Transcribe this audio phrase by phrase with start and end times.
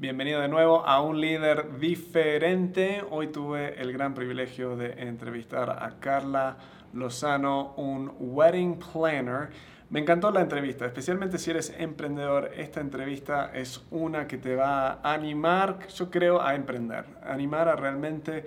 [0.00, 3.04] Bienvenido de nuevo a un líder diferente.
[3.10, 6.56] Hoy tuve el gran privilegio de entrevistar a Carla
[6.92, 9.48] Lozano, un wedding planner.
[9.90, 12.52] Me encantó la entrevista, especialmente si eres emprendedor.
[12.56, 17.74] Esta entrevista es una que te va a animar, yo creo, a emprender, animar a
[17.74, 18.44] realmente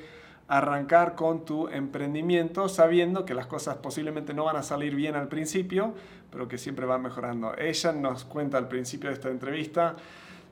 [0.47, 5.27] arrancar con tu emprendimiento sabiendo que las cosas posiblemente no van a salir bien al
[5.27, 5.95] principio,
[6.29, 7.57] pero que siempre van mejorando.
[7.57, 9.97] Ella nos cuenta al principio de esta entrevista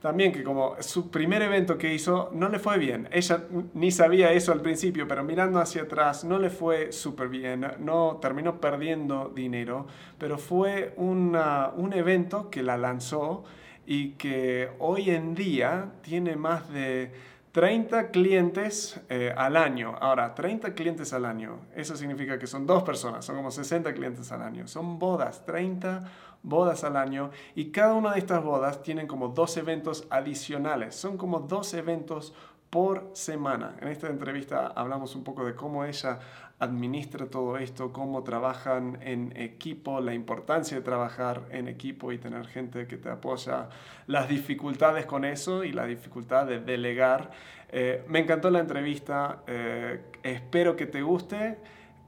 [0.00, 3.08] también que como su primer evento que hizo no le fue bien.
[3.12, 7.66] Ella ni sabía eso al principio, pero mirando hacia atrás no le fue súper bien,
[7.78, 9.86] no terminó perdiendo dinero,
[10.18, 13.44] pero fue una, un evento que la lanzó
[13.86, 17.12] y que hoy en día tiene más de
[17.52, 19.96] 30 clientes eh, al año.
[20.00, 24.30] Ahora, 30 clientes al año, eso significa que son dos personas, son como 60 clientes
[24.30, 24.68] al año.
[24.68, 26.04] Son bodas, 30
[26.42, 30.94] bodas al año y cada una de estas bodas tienen como dos eventos adicionales.
[30.94, 32.34] Son como dos eventos
[32.70, 33.76] por semana.
[33.80, 36.20] En esta entrevista hablamos un poco de cómo ella
[36.60, 42.46] administra todo esto, cómo trabajan en equipo, la importancia de trabajar en equipo y tener
[42.46, 43.70] gente que te apoya,
[44.06, 47.30] las dificultades con eso y la dificultad de delegar.
[47.70, 51.58] Eh, me encantó la entrevista, eh, espero que te guste.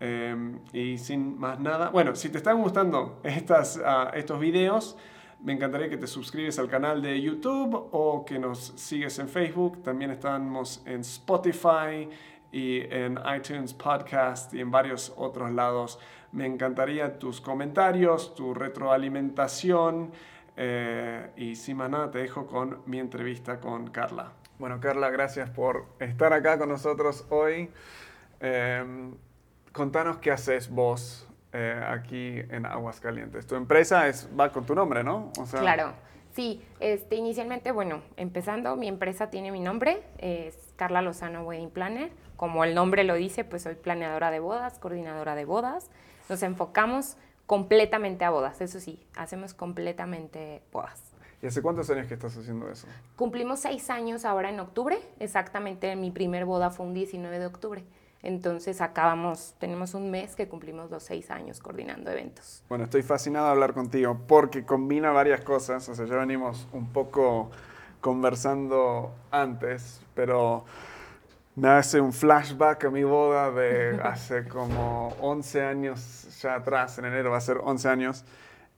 [0.04, 0.34] Eh,
[0.72, 4.98] y sin más nada, bueno, si te están gustando estas, uh, estos videos,
[5.44, 9.80] me encantaría que te suscribes al canal de YouTube o que nos sigues en Facebook.
[9.84, 12.08] También estamos en Spotify
[12.50, 16.00] y en iTunes Podcast y en varios otros lados.
[16.32, 20.10] Me encantaría tus comentarios, tu retroalimentación.
[20.56, 24.32] Eh, y sin más nada, te dejo con mi entrevista con Carla.
[24.58, 27.70] Bueno, Carla, gracias por estar acá con nosotros hoy.
[28.40, 29.12] Eh,
[29.72, 33.46] contanos qué haces vos eh, aquí en Aguascalientes.
[33.46, 35.32] Tu empresa es, va con tu nombre, ¿no?
[35.50, 35.92] claro,
[36.34, 36.62] sí.
[36.80, 42.10] Este, inicialmente, bueno, empezando, mi empresa tiene mi nombre, es Carla Lozano Wedding Planner.
[42.36, 45.90] Como el nombre lo dice, pues soy planeadora de bodas, coordinadora de bodas.
[46.28, 47.16] Nos enfocamos
[47.46, 51.02] completamente a bodas, eso sí, hacemos completamente bodas.
[51.42, 52.86] ¿Y hace cuántos años que estás haciendo eso?
[53.16, 57.84] Cumplimos seis años ahora en octubre, exactamente mi primer boda fue un 19 de octubre.
[58.22, 62.62] Entonces acabamos, tenemos un mes que cumplimos los seis años coordinando eventos.
[62.68, 65.88] Bueno, estoy fascinado de hablar contigo porque combina varias cosas.
[65.88, 67.50] O sea, ya venimos un poco
[68.00, 70.64] conversando antes, pero
[71.56, 77.06] me hace un flashback a mi boda de hace como 11 años ya atrás, en
[77.06, 78.24] enero va a ser 11 años.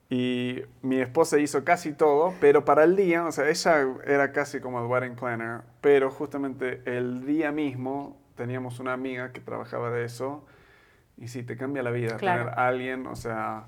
[0.09, 4.59] Y mi esposa hizo casi todo, pero para el día, o sea, ella era casi
[4.59, 10.05] como el wedding planner, pero justamente el día mismo teníamos una amiga que trabajaba de
[10.05, 10.45] eso
[11.17, 13.67] y sí, te cambia la vida tener a alguien, o sea,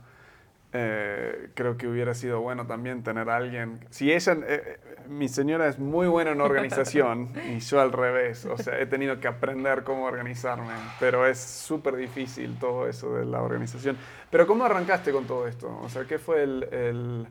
[0.74, 3.80] eh, creo que hubiera sido bueno también tener a alguien.
[3.90, 8.46] Si ella, eh, eh, mi señora es muy buena en organización y yo al revés,
[8.46, 13.26] o sea, he tenido que aprender cómo organizarme, pero es súper difícil todo eso de
[13.26, 13.98] la organización.
[14.30, 15.80] Pero ¿cómo arrancaste con todo esto?
[15.82, 17.28] O sea, ¿qué fue el...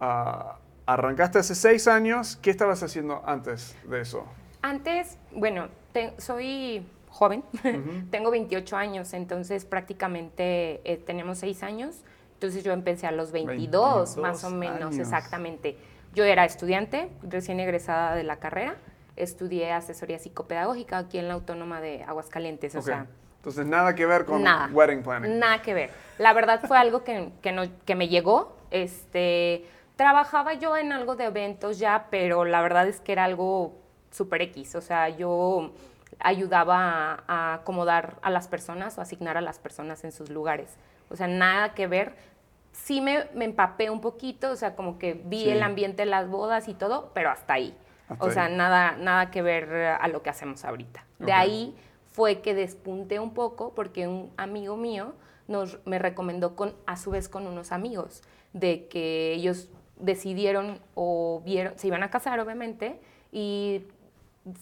[0.00, 4.26] Ah, arrancaste hace seis años, ¿qué estabas haciendo antes de eso?
[4.64, 5.68] Antes, bueno,
[6.16, 7.44] soy joven,
[8.10, 11.96] tengo 28 años, entonces prácticamente eh, tenemos 6 años.
[12.32, 15.76] Entonces yo empecé a los 22, más o menos, exactamente.
[16.14, 18.76] Yo era estudiante, recién egresada de la carrera,
[19.16, 23.06] estudié asesoría psicopedagógica aquí en la Autónoma de Aguascalientes, o sea...
[23.36, 24.42] Entonces nada que ver con
[24.72, 25.38] wedding planning.
[25.38, 25.90] Nada que ver.
[26.16, 28.56] La verdad fue algo que, que, no, que me llegó.
[28.70, 29.66] Este,
[29.96, 33.83] trabajaba yo en algo de eventos ya, pero la verdad es que era algo
[34.14, 35.72] super X, o sea, yo
[36.20, 40.76] ayudaba a, acomodar a las personas o asignar a las personas en sus lugares.
[41.10, 42.14] O sea, nada que ver.
[42.72, 46.68] Sí me, empapé un poquito, o sea, como que vi el ambiente de las bodas
[46.68, 47.76] y todo, pero hasta ahí.
[48.18, 51.04] o sea, nada, nada que ver a lo que hacemos ahorita.
[51.18, 51.74] De ahí
[52.10, 55.14] fue que despunté un poco porque un amigo mío
[55.48, 58.22] nos, me recomendó con, a su vez con unos amigos,
[58.52, 63.00] de que ellos decidieron o vieron, se iban a casar obviamente,
[63.32, 63.82] y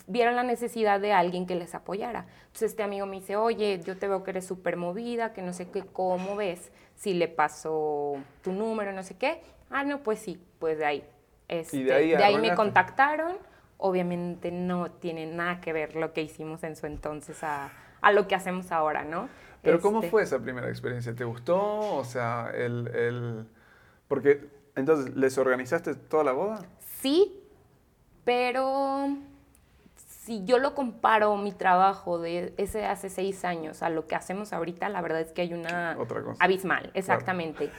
[0.06, 2.26] vieron la necesidad de alguien que les apoyara.
[2.46, 5.52] Entonces este amigo me dice, oye, yo te veo que eres súper movida, que no
[5.52, 6.70] sé qué, ¿cómo ves?
[6.94, 9.42] Si le paso tu número, no sé qué.
[9.70, 11.04] Ah, no, pues sí, pues de ahí.
[11.48, 13.32] Este, de ahí, me contactaron.
[13.78, 18.28] Obviamente no tiene nada que ver lo que hicimos en su entonces a, a lo
[18.28, 19.28] que hacemos ahora, ¿no?
[19.62, 21.14] Pero ¿cómo este fue esa primera experiencia?
[21.14, 21.96] ¿Te gustó?
[21.96, 23.46] O sea, el, el...
[24.06, 26.64] Porque entonces, ¿les organizaste toda la boda?
[27.00, 27.42] Sí,
[28.24, 29.08] pero
[30.24, 34.52] si yo lo comparo mi trabajo de ese hace seis años a lo que hacemos
[34.52, 35.96] ahorita, la verdad es que hay una
[36.38, 37.70] abismal, exactamente.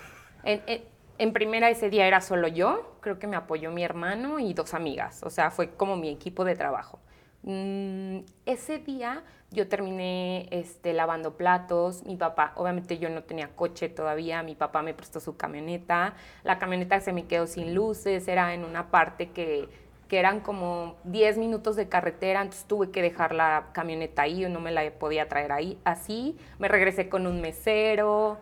[0.44, 4.74] En primera ese día era solo yo, creo que me apoyó mi hermano y dos
[4.74, 7.00] amigas, o sea, fue como mi equipo de trabajo.
[7.44, 13.88] Mm, ese día yo terminé este, lavando platos, mi papá, obviamente yo no tenía coche
[13.88, 18.54] todavía, mi papá me prestó su camioneta, la camioneta se me quedó sin luces, era
[18.54, 19.70] en una parte que,
[20.08, 24.50] que eran como 10 minutos de carretera, entonces tuve que dejar la camioneta ahí, yo
[24.50, 28.38] no me la podía traer ahí, así, me regresé con un mesero,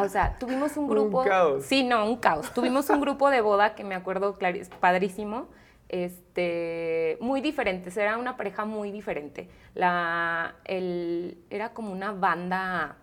[0.00, 1.22] o sea, tuvimos un grupo...
[1.22, 1.64] Un caos.
[1.64, 2.52] Sí, no, un caos.
[2.52, 5.48] Tuvimos un grupo de boda que me acuerdo clari- padrísimo,
[5.88, 9.48] este, muy diferentes, era una pareja muy diferente.
[9.74, 12.96] La, el, era como una banda,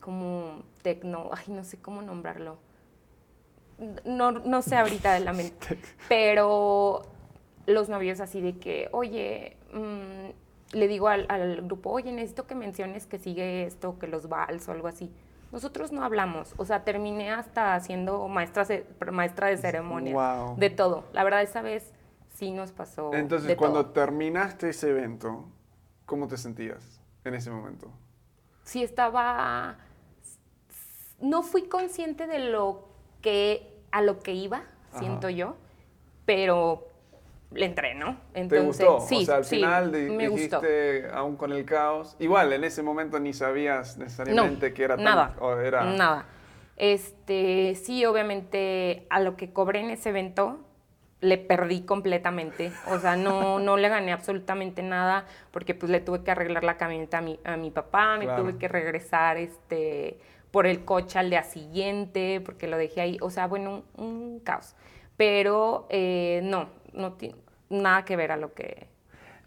[0.00, 2.58] como tecno, ay, no sé cómo nombrarlo.
[4.04, 5.78] No, no sé ahorita de la mente,
[6.08, 7.02] pero
[7.66, 12.54] los novios así de que, oye, mm, le digo al, al grupo, oye, necesito que
[12.54, 15.10] menciones que sigue esto, que los vals o algo así.
[15.52, 18.64] Nosotros no hablamos, o sea, terminé hasta siendo maestra,
[19.12, 20.56] maestra de ceremonia, Wow.
[20.56, 21.04] de todo.
[21.12, 21.92] La verdad, esa vez
[22.34, 23.12] sí nos pasó.
[23.12, 23.92] Entonces, de cuando todo.
[23.92, 25.44] terminaste ese evento,
[26.06, 27.90] ¿cómo te sentías en ese momento?
[28.64, 29.76] sí estaba,
[31.20, 32.88] no fui consciente de lo
[33.20, 34.62] que, a lo que iba,
[34.98, 35.56] siento yo,
[36.24, 36.86] pero
[37.54, 38.16] le entré, ¿no?
[38.32, 39.00] ¿Te Entonces, gustó?
[39.00, 40.60] sí, o sea, al sí, final di- me gustó.
[40.60, 45.04] dijiste, aún con el caos, igual en ese momento ni sabías necesariamente que era tan-
[45.04, 46.26] nada, o era nada.
[46.76, 50.58] Este, sí, obviamente a lo que cobré en ese evento
[51.20, 56.24] le perdí completamente, o sea, no, no le gané absolutamente nada porque pues le tuve
[56.24, 58.42] que arreglar la camioneta a mi, a mi papá, me Claro.
[58.42, 60.18] tuve que regresar este,
[60.50, 64.40] por el coche al día siguiente porque lo dejé ahí, o sea, bueno, un, un
[64.40, 64.74] caos.
[65.22, 67.36] Pero eh, no, no tiene
[67.70, 68.88] nada que ver a lo que...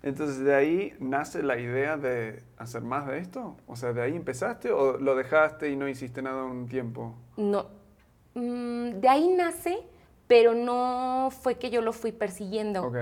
[0.04, 3.58] Entonces de ahí nace la idea de hacer más de esto.
[3.68, 7.14] O sea, de ahí empezaste o lo dejaste y no hiciste nada un tiempo.
[7.36, 7.66] No,
[8.36, 9.80] mm, de ahí nace,
[10.28, 12.86] pero no fue que yo lo fui persiguiendo.
[12.86, 12.96] Ok.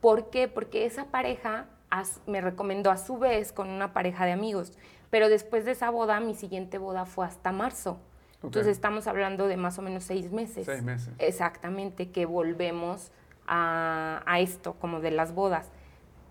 [0.00, 0.46] ¿Por qué?
[0.46, 4.78] Porque esa pareja as- me recomendó a su vez con una pareja de amigos.
[5.10, 7.98] Pero después de esa boda, mi siguiente boda fue hasta marzo.
[8.44, 8.76] Entonces Ok.
[8.76, 10.66] estamos hablando de más o menos seis meses.
[10.66, 11.12] Seis meses.
[11.18, 13.10] Exactamente, que volvemos
[13.46, 15.70] a, a esto, como de las bodas.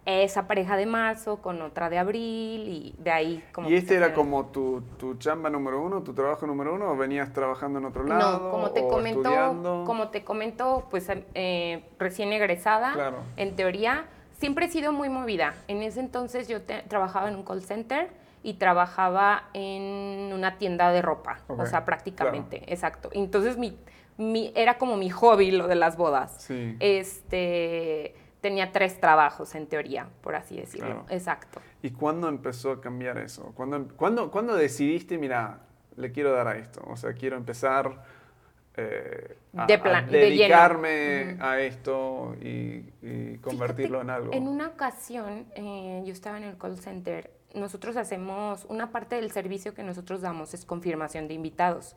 [0.05, 3.69] Esa pareja de marzo con otra de abril y de ahí como...
[3.69, 7.31] ¿Y este era como tu, tu chamba número uno, tu trabajo número uno o venías
[7.31, 8.39] trabajando en otro lado?
[8.43, 9.83] No, como te o comentó, estudiando?
[9.85, 13.19] como te comento, pues eh, recién egresada, Claro.
[13.37, 15.53] en teoría, siempre he sido muy movida.
[15.69, 18.09] En ese entonces yo te- trabajaba en un call center
[18.43, 23.09] y trabajaba en una tienda de ropa, o sea, prácticamente, exacto.
[23.13, 23.77] Entonces mi,
[24.17, 26.35] mi- era como mi hobby lo de las bodas.
[26.39, 26.75] Sí.
[26.79, 30.87] Este, tenía tres trabajos en teoría, por así decirlo.
[30.87, 31.05] Claro.
[31.09, 31.61] Exacto.
[31.81, 33.53] ¿Y cuándo empezó a cambiar eso?
[33.55, 35.59] ¿Cuándo, cuándo, cuándo decidiste, mira,
[35.95, 36.83] le quiero dar a esto?
[36.87, 38.03] O sea, quiero empezar
[38.75, 44.33] eh, a, De a de dedicarme a esto y, y convertirlo Fíjate, en algo.
[44.33, 47.31] En una ocasión, eh, yo estaba en el call center.
[47.53, 51.95] Nosotros hacemos, una parte del servicio que nosotros damos es confirmación de invitados.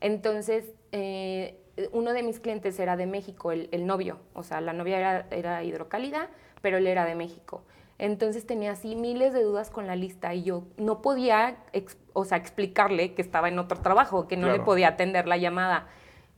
[0.00, 1.58] Entonces, eh,
[1.92, 4.18] uno de mis clientes era de México, el, el novio.
[4.34, 6.28] O sea, la novia era, era hidrocálida,
[6.62, 7.62] pero él era de México.
[7.98, 12.24] Entonces tenía así miles de dudas con la lista y yo no podía, ex- o
[12.24, 14.64] sea, explicarle que estaba en otro trabajo, que no le Claro.
[14.66, 15.88] podía atender la llamada.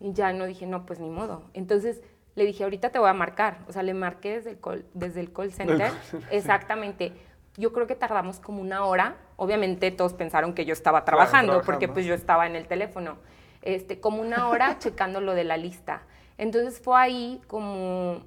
[0.01, 1.43] Y ya no dije, no, pues ni modo.
[1.53, 2.01] Entonces
[2.35, 3.59] le dije, ahorita te voy a marcar.
[3.69, 5.93] O sea, le marqué desde el call, desde el call center.
[6.31, 7.21] call center, sí.
[7.57, 9.17] Yo creo que tardamos como una hora.
[9.37, 13.17] Obviamente todos pensaron que yo estaba trabajando, porque pues yo estaba en el teléfono.
[13.63, 16.03] Este, como una hora checando lo de la lista.
[16.39, 18.21] Entonces fue ahí como,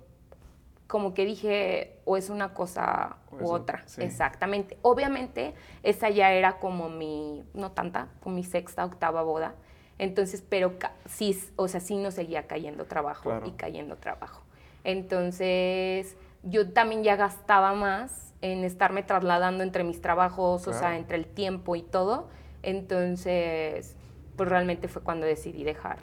[0.88, 3.82] como que dije, o es una cosa O u otra.
[3.88, 4.04] sí.
[4.04, 4.78] Exactamente.
[4.84, 9.56] Obviamente, esa ya era como mi, no tanta, como mi sexta, octava boda.
[9.98, 10.74] Entonces, pero
[11.08, 13.48] sí, o sea, sí nos seguía cayendo trabajo Claro.
[13.48, 14.42] y cayendo trabajo.
[14.84, 21.16] Entonces, yo también ya gastaba más en estarme trasladando entre mis trabajos, o sea, entre
[21.16, 22.28] el tiempo y todo.
[22.62, 23.96] Entonces,
[24.36, 26.00] pues realmente fue cuando decidí dejar.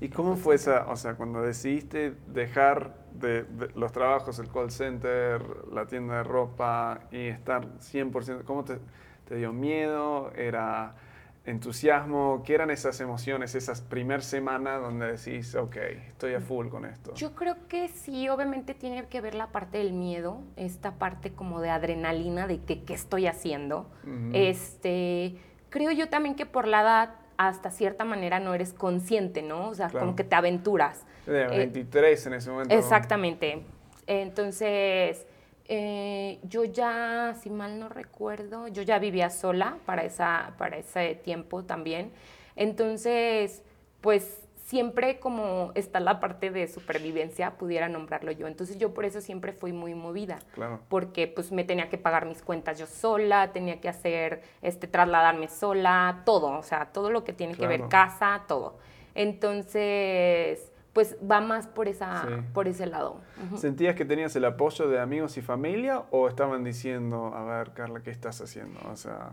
[0.00, 4.70] ¿Y cómo fue esa, o sea, cuando decidiste dejar de, de los trabajos, el call
[4.70, 5.42] center,
[5.72, 8.78] la tienda de ropa y estar 100%, ¿cómo te,
[9.28, 10.30] te dio miedo?
[10.36, 10.94] ¿Era
[11.46, 12.42] entusiasmo?
[12.44, 15.76] ¿Qué eran esas emociones, esas primer semanas donde decís, ok,
[16.08, 17.14] estoy a full con esto?
[17.14, 21.60] Yo creo que sí, obviamente tiene que ver la parte del miedo, esta parte como
[21.60, 23.86] de adrenalina de que qué estoy haciendo.
[24.32, 25.36] Este,
[25.70, 29.68] creo yo también que por la edad hasta cierta manera no eres consciente, ¿no?
[29.68, 30.06] O sea, Claro.
[30.06, 31.04] como que te aventuras.
[31.26, 32.74] De Eh, 23 en ese momento.
[32.74, 33.62] Exactamente.
[34.06, 35.26] Entonces,
[35.68, 41.14] eh, yo ya, si mal no recuerdo, yo ya vivía sola para, esa, para ese
[41.16, 42.12] tiempo también.
[42.54, 43.62] Entonces,
[44.00, 48.48] pues siempre como está la parte de supervivencia, pudiera nombrarlo yo.
[48.48, 50.38] Entonces yo por eso siempre fui muy movida.
[50.52, 50.80] Claro.
[50.88, 55.48] Porque pues me tenía que pagar mis cuentas yo sola, tenía que hacer, este, trasladarme
[55.48, 58.78] sola, todo, o sea, todo lo que tiene que ver casa, todo.
[59.14, 63.20] Entonces, pues va más por, esa, por ese lado.
[63.56, 68.00] ¿Sentías que tenías el apoyo de amigos y familia o estaban diciendo, a ver, Carla,
[68.00, 68.80] ¿qué estás haciendo?
[68.90, 69.32] O sea...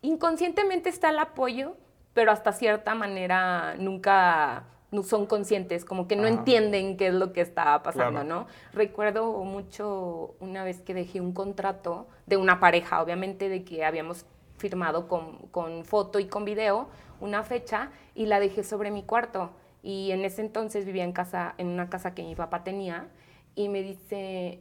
[0.00, 1.76] Inconscientemente está el apoyo,
[2.14, 7.34] pero hasta cierta manera nunca no son conscientes, como que no entienden qué es lo
[7.34, 8.46] que está pasando, ¿no?
[8.72, 14.24] Recuerdo mucho una vez que dejé un contrato de una pareja, obviamente de que habíamos
[14.56, 16.88] firmado con, con foto y con video
[17.20, 19.50] una fecha y la dejé sobre mi cuarto
[19.88, 23.08] y en ese entonces vivía en casa, en una casa que mi papá tenía,
[23.54, 24.60] y me dice,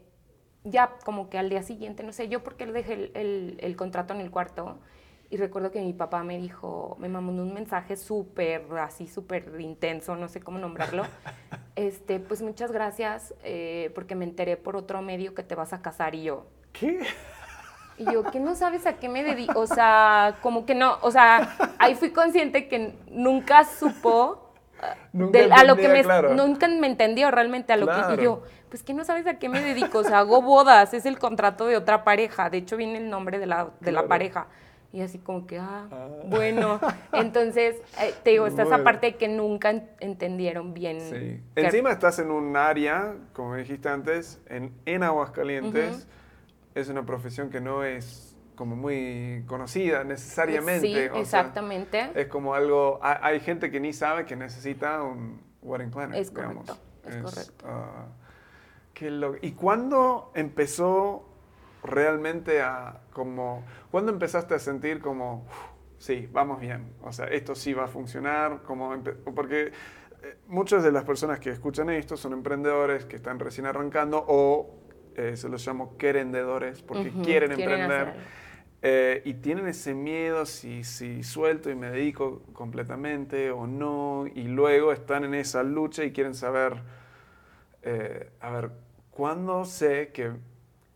[0.63, 4.21] ya como que al día siguiente, no sé, yo porque le dejé el, contrato en
[4.21, 4.79] el cuarto,
[5.29, 10.15] y recuerdo que mi papá me dijo, me mandó un mensaje súper, así súper intenso,
[10.15, 11.03] no sé cómo nombrarlo.
[11.75, 15.81] este, pues muchas gracias, eh, porque me enteré por otro medio que te vas a
[15.81, 16.45] casar y yo.
[16.71, 17.01] ¿Qué?
[17.97, 19.59] Y yo, ¿qué no sabes a qué me dedico?
[19.59, 24.46] O sea, como que no, o sea, ahí fui consciente que nunca supo
[25.13, 26.03] Nunca a lo que me,
[26.35, 29.61] nunca me entendió realmente a lo que yo, pues que no sabes a qué me
[29.61, 33.09] dedico, o sea, hago bodas, es el contrato de otra pareja, de hecho viene el
[33.09, 34.47] nombre de la, de la pareja.
[34.93, 36.07] Y así como que, ah, ah.
[36.25, 36.79] bueno,
[37.13, 39.69] entonces, eh, te digo, está esa parte que nunca
[39.99, 41.01] entendieron bien.
[41.01, 41.41] Sí.
[41.55, 46.07] Encima estás en un área, como dijiste antes, en, en Aguascalientes,
[46.73, 48.26] es una profesión que no es
[48.57, 50.81] como muy conocida necesariamente.
[50.81, 52.11] Sí, exactamente.
[52.13, 56.19] es como algo, hay, gente que ni sabe que necesita un wedding planner.
[56.19, 57.65] Es correcto, es, correcto.
[57.65, 58.07] Ah,
[59.41, 61.23] ¿Y cuándo empezó
[61.83, 65.45] realmente a, como, cuándo empezaste a sentir como,
[65.99, 68.95] sí, vamos bien, o sea, esto sí va a funcionar, como,
[69.35, 69.71] porque
[70.23, 74.79] eh, muchas de las personas que escuchan esto son emprendedores que están recién arrancando o
[75.15, 78.15] eh, se los llamo querendedores porque quieren, emprender.
[78.83, 84.43] Eh, y tienen ese miedo si, si suelto y me dedico completamente o no, y
[84.43, 86.75] luego están en esa lucha y quieren saber,
[87.81, 88.69] eh, a ver,
[89.09, 90.31] ¿cuándo sé que,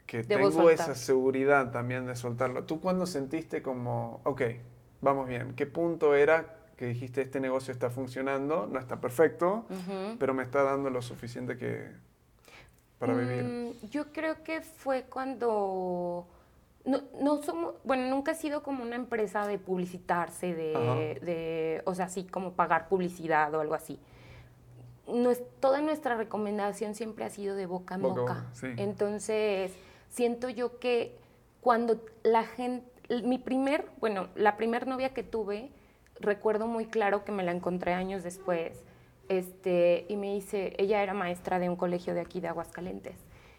[0.05, 2.65] que tengo esa seguridad también de soltarlo?
[2.65, 4.41] ¿Tú cuándo sentiste como, ok,
[5.01, 9.65] vamos bien, qué punto era que dijiste este negocio está funcionando, no está perfecto,
[10.19, 11.87] pero me está dando lo suficiente que
[12.99, 13.43] para vivir?
[13.43, 16.27] Mm, yo creo que fue cuando
[16.85, 22.05] no, no somos, bueno, nunca he sido como una empresa de publicitarse, de, o sea,
[22.05, 23.99] así como pagar publicidad o algo así.
[25.59, 28.45] toda nuestra recomendación siempre ha sido de boca en boca.
[28.77, 29.73] Entonces,
[30.09, 31.17] siento yo que
[31.61, 32.89] cuando la gente,
[33.23, 35.69] mi primer, bueno, la primer novia que tuve,
[36.19, 38.83] recuerdo muy claro que me la encontré años después,
[39.29, 43.15] este, y me dice, ella era maestra de un colegio de aquí de Aguascalientes,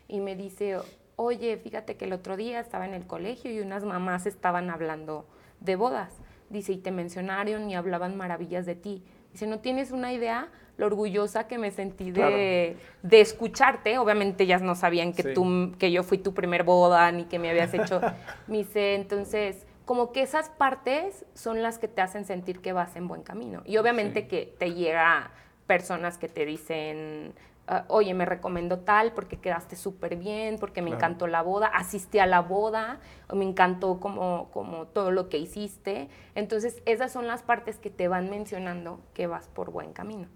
[0.09, 0.76] y me dice,
[1.16, 5.26] oye, fíjate que el otro día estaba en el colegio y unas mamás estaban hablando
[5.61, 6.12] de bodas.
[6.50, 9.02] Dice, y te mencionaron y hablaban maravillas de ti.
[9.33, 12.76] Dice, no tienes una idea lo orgullosa que me sentí de,
[13.11, 13.99] escucharte.
[13.99, 17.50] Obviamente ellas no sabían que, tú, que yo fui tu primer boda ni que me
[17.50, 18.00] habías hecho.
[18.47, 22.97] me dice, entonces, como que esas partes son las que te hacen sentir que vas
[22.97, 23.62] en buen camino.
[23.64, 25.31] Y obviamente que te llega
[25.66, 27.35] personas que te dicen,
[27.69, 32.19] Ah, oye, me recomendó tal porque quedaste súper bien, porque me encantó la boda, asistí
[32.19, 32.99] a la boda,
[33.33, 36.09] me encantó como, como todo lo que hiciste.
[36.35, 40.26] Entonces, esas son las partes que te van mencionando que vas por buen camino.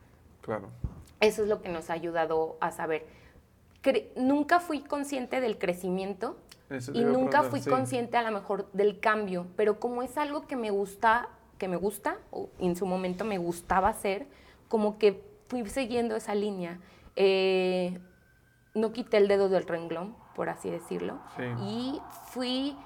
[0.40, 0.68] Claro.
[1.20, 3.06] Eso es lo que nos ha ayudado a saber.
[4.14, 6.36] nunca fui consciente del crecimiento
[6.92, 10.70] y nunca fui consciente a lo mejor del cambio, pero como es algo que me
[10.70, 11.28] gusta,
[11.58, 14.26] que me gusta, o en su momento me gustaba hacer,
[14.68, 16.78] como que fui siguiendo esa línea.
[17.16, 17.98] Eh,
[18.74, 21.18] no quité el dedo del renglón, por así decirlo,
[21.62, 22.76] y fui,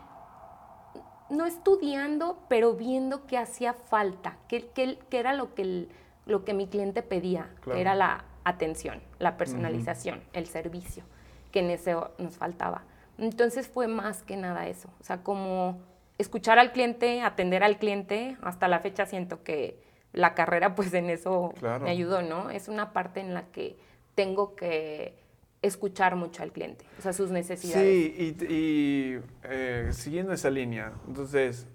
[1.29, 4.71] no estudiando, pero viendo que hacía falta, que,
[5.11, 5.89] era lo que,
[6.27, 11.03] lo que mi cliente pedía, que era la atención, la personalización, el servicio,
[11.51, 12.85] que en eso nos faltaba.
[13.19, 15.81] Entonces fue más que nada eso, o sea, como
[16.19, 19.83] escuchar al cliente, atender al cliente, hasta la fecha siento que
[20.13, 22.51] la carrera pues en eso me ayudó, ¿no?
[22.51, 23.77] Es una parte en la que
[24.15, 25.15] tengo que
[25.63, 27.87] escuchar mucho al cliente, o sea, sus necesidades.
[27.87, 31.67] Sí, y, eh, siguiendo esa línea, entonces,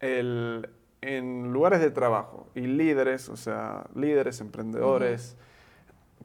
[0.00, 5.36] en lugares de trabajo y líderes, o sea, líderes, emprendedores,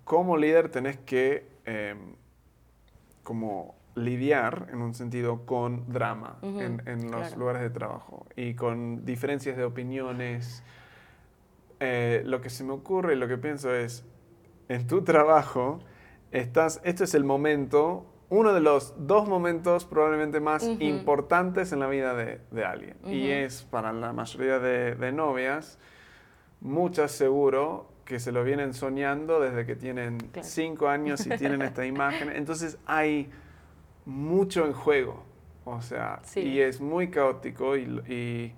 [0.06, 2.16] como líder tenés que em,
[3.24, 9.58] como lidiar, en un sentido, con drama en, los lugares de trabajo y con diferencias
[9.58, 10.64] de opiniones.
[11.80, 14.06] Eh, lo que se me ocurre y lo que pienso es,
[14.70, 15.80] en tu trabajo,
[16.32, 21.88] estás, esto es el momento, uno de los dos momentos probablemente más importantes en la
[21.88, 22.98] vida de, alguien.
[23.06, 25.78] Y es para la mayoría de, novias,
[26.62, 31.86] muchas seguro que se lo vienen soñando desde que tienen cinco años y tienen esta
[31.88, 32.30] imagen.
[32.30, 33.30] Entonces hay
[34.06, 35.24] mucho en juego.
[35.66, 38.54] O sea, y es muy caótico y,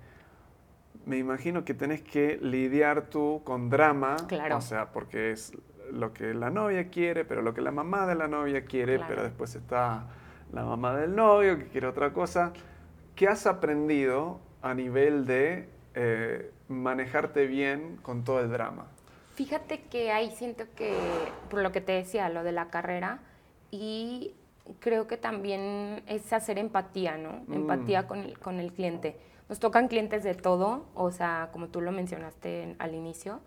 [1.06, 4.16] me imagino que tenés que lidiar tú con drama.
[4.54, 5.52] O sea, porque es
[5.92, 9.22] lo que la novia quiere, pero lo que la mamá de la novia quiere, pero
[9.22, 10.06] después está
[10.52, 12.52] la mamá del novio que quiere otra cosa.
[13.14, 18.86] ¿Qué has aprendido a nivel de eh, manejarte bien con todo el drama?
[19.34, 20.96] Fíjate que ahí siento que,
[21.48, 23.20] por lo que te decía, lo de la carrera,
[23.70, 24.34] y
[24.80, 27.44] creo que también es hacer empatía, ¿no?
[27.46, 27.54] Mm.
[27.54, 29.16] Empatía con el, con el cliente.
[29.48, 33.40] Nos tocan clientes de todo, o sea, como tú lo mencionaste al inicio,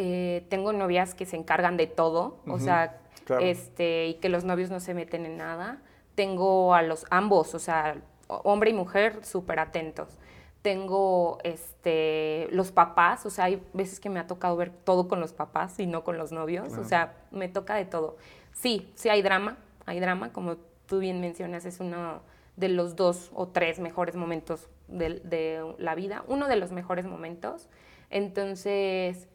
[0.00, 3.00] eh, tengo novias que se encargan de todo, o sea,
[3.40, 5.82] este, y que los novios no se meten en nada.
[6.14, 7.96] Tengo a los ambos, o sea,
[8.28, 10.20] hombre y mujer, súper atentos.
[10.62, 15.18] Tengo este, los papás, o sea, hay veces que me ha tocado ver todo con
[15.18, 18.18] los papás y no con los novios, o sea, me toca de todo.
[18.52, 22.20] Sí, sí hay drama, hay drama, como tú bien mencionas, es uno
[22.54, 27.04] de los dos o tres mejores momentos de, de la vida, uno de los mejores
[27.04, 27.68] momentos.
[28.10, 29.26] Entonces,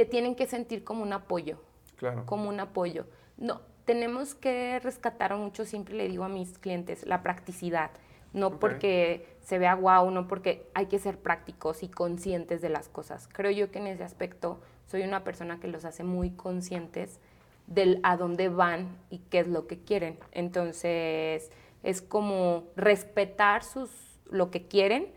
[0.00, 1.58] te tienen que sentir como un apoyo.
[1.96, 2.24] Claro.
[2.24, 3.04] Como un apoyo.
[3.36, 7.90] No, tenemos que rescatar mucho, siempre le digo a mis clientes, la practicidad.
[8.32, 12.88] No porque se vea guau, no porque hay que ser prácticos y conscientes de las
[12.88, 13.28] cosas.
[13.30, 17.20] Creo yo que en ese aspecto soy una persona que los hace muy conscientes
[17.66, 20.18] del a dónde van y qué es lo que quieren.
[20.32, 21.50] Entonces,
[21.82, 23.90] es como respetar sus,
[24.30, 25.08] lo que quieren,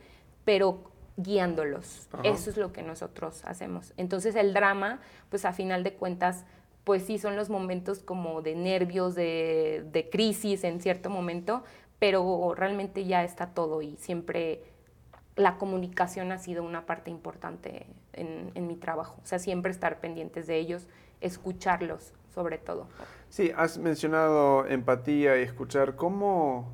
[0.43, 2.07] pero guiándolos.
[2.23, 3.93] Eso es lo que nosotros hacemos.
[3.97, 6.45] Entonces el drama, pues a final de cuentas,
[6.83, 11.63] pues sí son los momentos como de nervios, de, crisis en cierto momento,
[11.99, 14.63] pero realmente ya está todo y siempre
[15.35, 19.15] la comunicación ha sido una parte importante en, en mi trabajo.
[19.23, 20.87] O sea, siempre estar pendientes de ellos,
[21.21, 22.87] escucharlos sobre todo.
[23.29, 25.95] Sí, has mencionado empatía y escuchar.
[25.95, 26.71] ¿Cómo,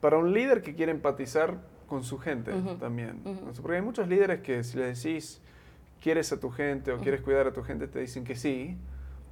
[0.00, 1.58] para un líder que quiere empatizar,
[1.92, 3.22] con su gente también.
[3.60, 5.42] Porque hay muchos líderes que si le decís,
[6.00, 8.78] quieres a tu gente o quieres cuidar a tu gente, te dicen que sí.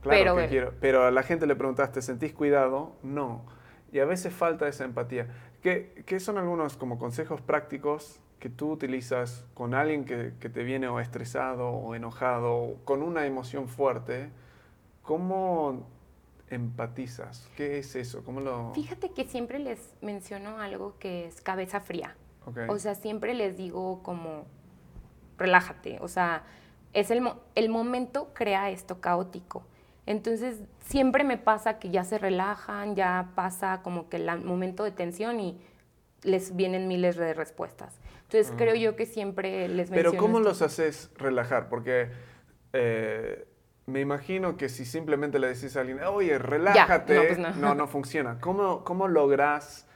[0.03, 0.75] Claro pero, que quiero.
[0.79, 2.97] Pero a la gente le preguntaste, ¿sentís cuidado?
[3.03, 3.47] No.
[3.93, 5.27] Y a veces falta esa empatía.
[5.63, 10.63] ¿Qué, qué son algunos como consejos prácticos que tú utilizas con alguien que, que, te
[10.63, 14.29] viene o estresado o enojado o con una emoción fuerte?
[15.01, 15.87] ¿Cómo
[16.51, 17.49] empatizas?
[17.57, 18.23] ¿Qué es eso?
[18.23, 18.75] ¿Cómo lo...
[18.75, 22.17] Fíjate que siempre les menciono algo que es cabeza fría.
[22.69, 24.47] O sea, siempre les digo como,
[25.39, 26.45] relájate, o sea,
[26.93, 27.23] es el,
[27.55, 29.65] el momento crea esto caótico.
[30.07, 34.91] Entonces, siempre me pasa que ya se relajan, ya pasa como que el momento de
[34.91, 35.61] tensión y
[36.23, 37.95] les vienen miles de respuestas.
[38.23, 38.79] Entonces, creo ah.
[38.79, 41.69] yo que siempre les Pero ¿cómo los haces relajar?
[41.69, 42.11] Porque
[42.73, 43.47] eh,
[43.87, 47.51] me imagino que si simplemente le decís a alguien, oye, relájate, no, pues no.
[47.55, 48.39] no, no, funciona.
[48.41, 49.87] ¿Cómo, ¿Cómo logras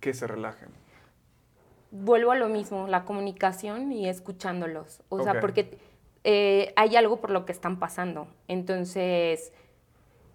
[0.00, 0.68] que se relajen?
[1.90, 5.02] Vuelvo a lo mismo, la comunicación y escuchándolos.
[5.08, 5.78] O sea, porque
[6.24, 8.28] eh, hay algo por lo que están pasando.
[8.48, 9.52] Entonces,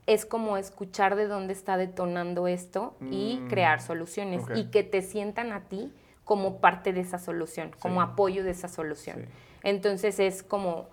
[0.08, 3.48] es como escuchar de dónde está detonando esto y mm.
[3.48, 8.44] crear soluciones y que te sientan a ti como parte de esa solución, como apoyo
[8.44, 9.28] de esa solución.
[9.64, 10.90] Entonces, es como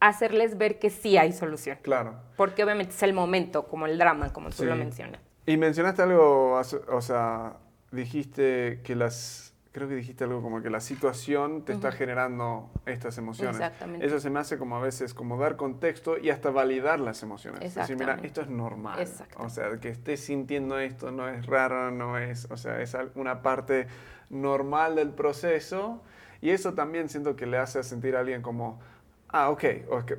[0.00, 1.78] hacerles ver que sí hay solución.
[1.82, 2.14] Claro.
[2.36, 5.20] Porque obviamente es el momento, como el drama, como tú lo mencionas.
[5.46, 7.56] Y mencionaste algo, o sea,
[7.90, 13.18] dijiste que las, creo que dijiste algo como que la situación te está generando estas
[13.18, 13.56] emociones.
[13.56, 14.06] Exactamente.
[14.06, 17.62] Eso se me hace como a veces como dar contexto y hasta validar las emociones.
[17.62, 19.06] Es decir, mira, esto es normal.
[19.36, 23.42] O sea, que estés sintiendo esto no es raro, no es, o sea, es una
[23.42, 23.86] parte
[24.30, 26.02] normal del proceso
[26.40, 28.80] y eso también siento que le hace sentir a alguien como
[29.28, 29.64] Ah, ok,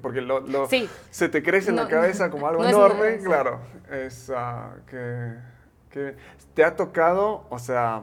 [0.02, 0.44] porque lo,
[1.10, 3.60] se te crece en la cabeza como algo enorme, claro.
[3.90, 5.34] Es uh, que
[6.54, 8.02] ¿Te ha tocado, o sea,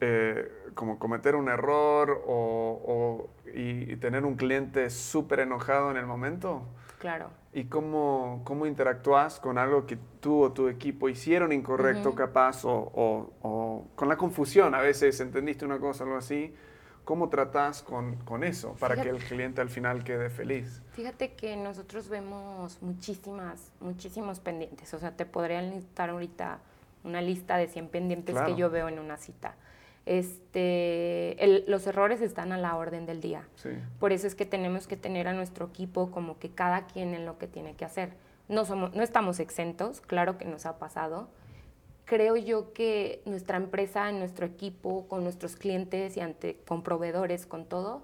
[0.00, 6.62] eh, como cometer un error o, y, tener un cliente súper enojado en el momento?
[7.00, 7.30] Claro.
[7.52, 12.92] ¿Y cómo, cómo interactúas con algo que tú o tu equipo hicieron incorrecto, capaz, o,
[13.42, 14.74] o, con la confusión?
[14.74, 16.54] A veces entendiste una cosa, algo así.
[17.04, 20.82] ¿Cómo tratas con, con eso para que el cliente al final quede feliz?
[20.92, 24.92] Fíjate que nosotros vemos muchísimas, muchísimos pendientes.
[24.92, 26.60] O sea, te podrían listar ahorita
[27.04, 29.56] una lista de 100 pendientes que yo veo en una cita.
[30.06, 33.46] este, los errores están a la orden del día.
[33.98, 37.26] Por eso es que tenemos que tener a nuestro equipo como que cada quien en
[37.26, 38.14] lo que tiene que hacer.
[38.48, 41.28] No, somos, no estamos exentos, claro que nos ha pasado.
[42.06, 47.66] Creo yo que nuestra empresa, nuestro equipo, con nuestros clientes y ante, con proveedores, con
[47.66, 48.00] todo,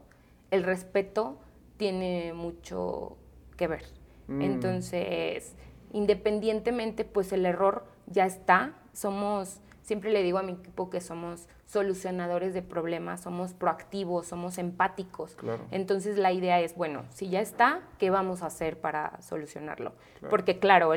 [0.51, 1.39] el respeto
[1.79, 3.17] tiene mucho
[3.57, 3.85] que ver.
[4.29, 4.43] Mm.
[4.43, 5.55] Entonces,
[5.93, 8.75] independientemente, pues el error ya está.
[8.95, 14.57] Somos, siempre le digo a mi equipo que somos solucionadores de problemas, somos proactivos, somos
[14.57, 15.37] empáticos.
[15.71, 19.93] Entonces la idea es, bueno, si ya está, ¿qué vamos a hacer para solucionarlo?
[20.31, 20.93] Porque claro,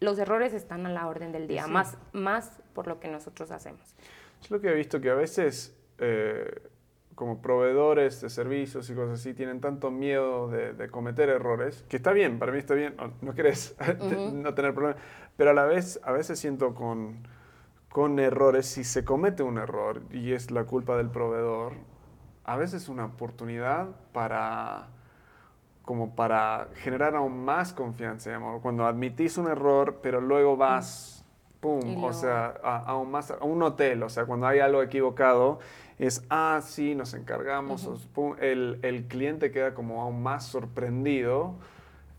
[0.00, 3.94] los errores están a la orden del día, más, más por lo que nosotros hacemos.
[4.40, 6.70] Es lo que he visto que a veces eh,
[7.14, 12.12] como proveedores de servicios y cosas así tienen tanto miedo de, cometer errores, que está
[12.12, 13.76] bien, para mí está bien, no, quieres
[14.32, 15.00] no tener problemas,
[15.36, 17.26] pero a la vez a veces siento con
[17.92, 21.74] con errores, si se comete un error y es la culpa del proveedor,
[22.44, 24.88] a veces es una oportunidad para
[25.82, 31.24] como para generar aún más confianza, cuando admitís un error, pero luego vas,
[31.60, 35.58] pum, o sea, a, aún más, a un hotel, o sea, cuando hay algo equivocado,
[35.98, 37.90] es, ah, sí, nos encargamos,
[38.40, 41.56] el, cliente queda como aún más sorprendido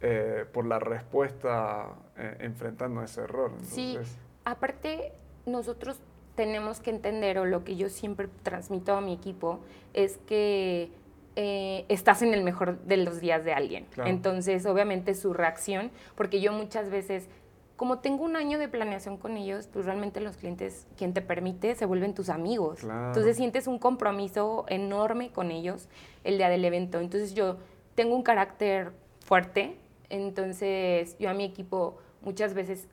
[0.05, 3.53] eh, por la respuesta eh, enfrentando ese error.
[3.63, 3.97] sí,
[4.43, 5.13] aparte
[5.45, 5.99] nosotros
[6.35, 9.59] tenemos que entender, o lo que yo siempre transmito a mi equipo,
[9.93, 10.91] es que
[11.35, 13.87] eh, estás en el mejor de los días de alguien.
[14.05, 17.27] Entonces, obviamente su reacción, porque yo muchas veces,
[17.75, 21.75] como tengo un año de planeación con ellos, pues realmente los clientes, quien te permite,
[21.75, 22.83] se vuelven tus amigos.
[22.83, 25.87] Entonces sientes un compromiso enorme con ellos
[26.23, 26.99] el día del evento.
[26.99, 27.57] Entonces yo
[27.95, 28.91] tengo un carácter
[29.23, 29.77] fuerte,
[30.21, 32.87] entonces yo a mi equipo muchas veces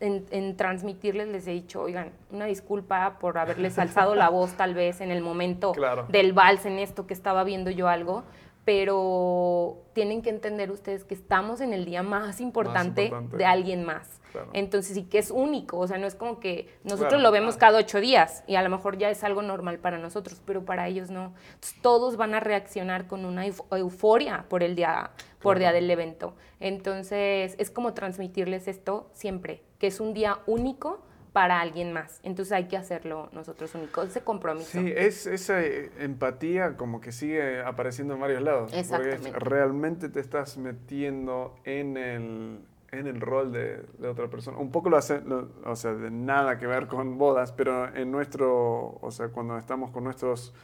[0.00, 5.00] en, transmitirles les he dicho, oigan, una disculpa por haberles alzado la voz tal vez
[5.00, 5.72] en el momento
[6.08, 8.24] del vals, en esto que estaba viendo yo algo,
[8.64, 14.20] pero tienen que entender ustedes que estamos en el día más importante, de alguien más.
[14.52, 17.78] Entonces, sí que es único, o sea, no es como que nosotros lo vemos cada
[17.78, 21.10] ocho días y a lo mejor ya es algo normal para nosotros, pero para ellos
[21.10, 21.34] no.
[21.82, 26.34] todos van a reaccionar con una euforia por el día, por día del evento.
[26.58, 31.00] Entonces, es como transmitirles esto siempre, que es un día único
[31.34, 32.20] para alguien más.
[32.22, 34.70] Entonces hay que hacerlo nosotros únicos, ese compromiso.
[34.70, 35.60] Sí, es esa
[35.98, 38.72] empatía como que sigue apareciendo en varios lados.
[38.72, 39.32] Exactamente.
[39.32, 42.60] Porque realmente te estás metiendo en el,
[42.92, 44.58] en el rol de, de otra persona.
[44.58, 45.22] Un poco lo hace,
[45.64, 49.90] o sea, de nada que ver con bodas, pero en nuestro, o sea, cuando estamos
[49.90, 50.54] con nuestros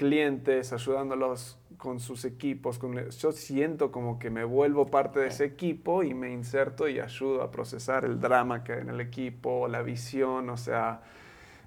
[0.00, 2.80] clientes, ayudándolos con sus equipos.
[3.18, 7.42] yo siento como que me vuelvo parte de ese equipo y me inserto y ayudo
[7.42, 11.02] a procesar el drama que hay en el equipo, la visión, o sea,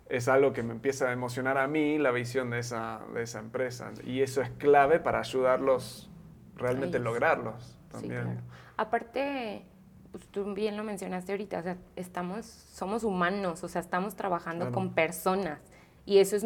[0.09, 3.37] es algo que me empieza a emocionar a mí, la visión de esa, de esa
[3.37, 3.91] empresa.
[4.03, 6.09] Y eso es clave para ayudarlos
[6.55, 8.41] realmente a lograrlos también.
[8.77, 9.63] Aparte,
[10.11, 14.71] pues, tú bien lo mencionaste ahorita, o sea, estamos, somos humanos, o sea, estamos trabajando
[14.71, 15.59] con personas.
[16.03, 16.43] Y eso es,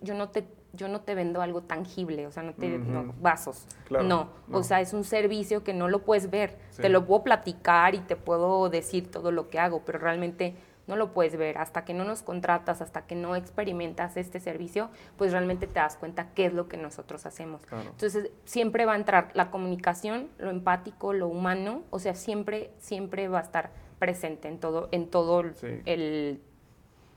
[0.00, 2.78] yo no te yo no te vendo algo tangible, o sea, no te
[3.20, 3.66] vasos.
[3.90, 4.30] no.
[4.50, 6.56] o sea, es un servicio que no lo puedes ver.
[6.76, 10.54] Te lo puedo platicar y te puedo decir todo lo que hago, pero realmente
[10.86, 11.58] no lo puedes ver.
[11.58, 15.96] Hasta que no nos contratas, hasta que no experimentas este servicio, pues realmente te das
[15.96, 17.62] cuenta qué es lo que nosotros hacemos.
[17.70, 23.28] Entonces, siempre va a entrar la comunicación, lo empático, lo humano, o sea, siempre, siempre
[23.28, 26.40] va a estar presente en todo, en todo el,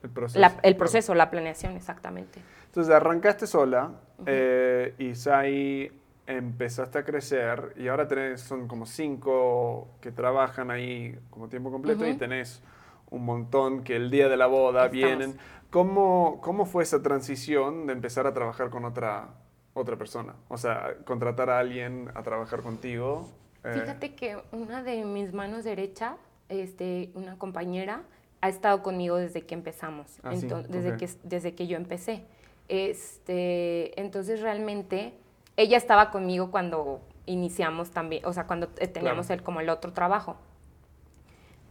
[0.03, 2.41] el proceso, el proceso la planeación, exactamente.
[2.71, 3.91] Entonces arrancaste sola
[4.25, 5.91] eh, y ahí
[6.25, 12.07] empezaste a crecer y ahora tenés, son como cinco que trabajan ahí como tiempo completo
[12.07, 12.63] y tenés
[13.09, 15.37] un montón que el día de la boda vienen.
[15.69, 19.27] ¿Cómo, ¿Cómo fue esa transición de empezar a trabajar con otra,
[19.73, 20.35] otra persona?
[20.47, 23.29] O sea, contratar a alguien a trabajar contigo.
[23.65, 23.81] Eh.
[23.81, 26.15] Fíjate que una de mis manos derecha,
[26.47, 28.03] este, una compañera,
[28.39, 32.23] ha estado conmigo desde que empezamos, ah, desde, que, desde que yo empecé.
[32.71, 35.13] Este, entonces realmente
[35.57, 40.37] ella estaba conmigo cuando iniciamos también, o sea, cuando teníamos el, como el otro trabajo.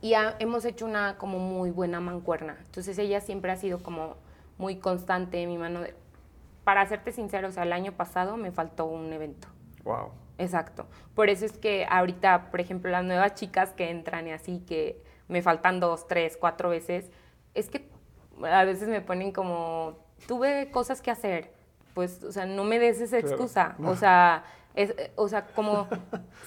[0.03, 2.59] Y hemos hecho una como muy buena mancuerna.
[2.67, 4.17] Entonces ella siempre ha sido como
[4.59, 5.81] muy constante en mi mano.
[5.81, 5.95] De,
[6.65, 9.49] para serte sincero, o sea, el año pasado me faltó un evento.
[9.85, 10.11] Wow.
[10.37, 10.87] Exacto.
[11.15, 15.03] Por eso es que ahorita, por ejemplo, las nuevas chicas que entran y así, que
[15.29, 17.11] me faltan dos, tres, cuatro veces,
[17.55, 17.89] es que
[18.43, 21.53] a veces me ponen como tuve cosas que hacer,
[21.95, 23.77] pues, o sea, no me des esa excusa.
[23.85, 25.89] O sea, es, o sea, como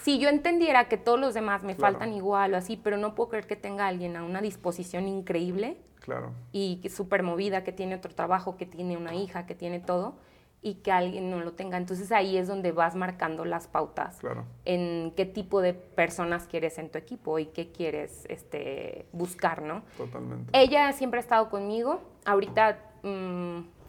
[0.02, 3.30] si yo entendiera que todos los demás me faltan igual o así, pero no puedo
[3.32, 6.34] creer que tenga alguien a una disposición increíble, Claro.
[6.52, 10.16] Y que súper movida, que tiene otro trabajo, que tiene una hija, que tiene todo,
[10.62, 11.78] y que alguien no lo tenga.
[11.78, 14.44] Entonces ahí es donde vas marcando las pautas Claro.
[14.66, 19.84] en qué tipo de personas quieres en tu equipo y qué quieres este, buscar, ¿no?
[19.98, 20.52] Totalmente.
[20.58, 22.02] Ella siempre ha estado conmigo.
[22.26, 22.80] Ahorita,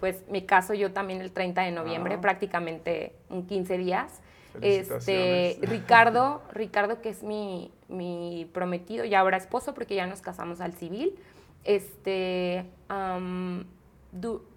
[0.00, 2.20] pues me caso yo también el 30 de noviembre, Ah.
[2.20, 4.20] prácticamente un 15 días.
[4.60, 5.58] Este.
[5.62, 10.74] Ricardo, Ricardo, que es mi, mi prometido, ya ahora esposo, porque ya nos casamos al
[10.74, 11.18] civil,
[11.64, 12.64] este,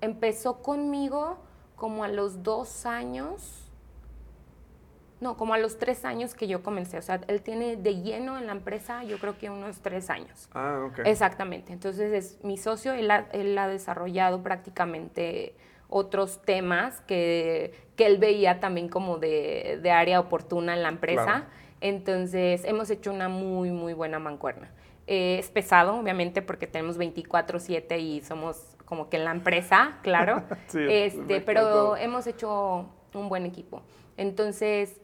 [0.01, 1.37] empezó conmigo
[1.75, 3.66] como a los dos años,
[5.19, 6.97] no, como a los tres años que yo comencé.
[6.97, 10.49] O sea, él tiene de lleno en la empresa, yo creo que unos tres años.
[10.53, 10.99] Ah, ok.
[11.05, 11.73] Exactamente.
[11.73, 15.55] Entonces es mi socio, él ha, él ha desarrollado prácticamente
[15.89, 21.23] otros temas que, que él veía también como de, de área oportuna en la empresa.
[21.23, 21.45] Claro.
[21.81, 24.69] Entonces hemos hecho una muy, muy buena mancuerna.
[25.07, 30.43] Eh, es pesado, obviamente, porque tenemos 24/7 y somos como que en la empresa, claro.
[30.67, 33.81] Sí, este, pero hemos hecho un buen equipo.
[34.17, 34.99] Entonces,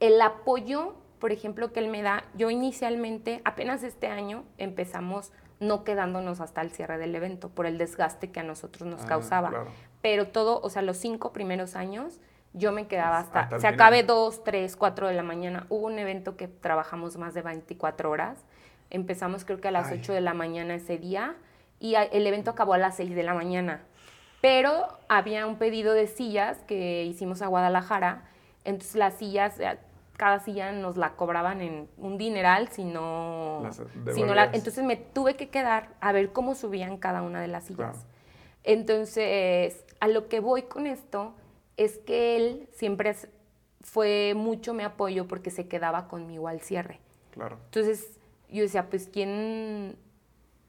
[0.00, 5.82] el apoyo, por ejemplo, que él me da, yo inicialmente, apenas este año, empezamos no
[5.82, 9.48] quedándonos hasta el cierre del evento por el desgaste que a nosotros nos Ah, causaba.
[9.50, 9.70] claro.
[10.02, 12.20] Pero todo, o sea, los cinco primeros años,
[12.52, 13.74] yo me quedaba hasta, Hasta el se final.
[13.80, 15.66] acabe dos, tres, cuatro de la mañana.
[15.68, 18.38] Hubo un evento que trabajamos más de 24 horas.
[18.90, 19.98] Empezamos creo que a las Ay.
[19.98, 21.34] 8 de la mañana ese día
[21.80, 23.82] y a- el evento acabó a las 6 de la mañana.
[24.40, 28.22] Pero había un pedido de sillas que hicimos a Guadalajara,
[28.64, 29.76] entonces las sillas, eh,
[30.18, 33.62] cada silla nos la cobraban en un dineral, si no...
[34.34, 37.96] La- entonces me tuve que quedar a ver cómo subían cada una de las sillas.
[37.96, 38.08] Claro.
[38.64, 41.34] Entonces, a lo que voy con esto
[41.76, 43.14] es que él siempre
[43.80, 47.00] fue mucho mi apoyo porque se quedaba conmigo al cierre.
[47.30, 47.56] Claro.
[47.66, 48.18] Entonces
[48.50, 49.96] yo decía, pues quién...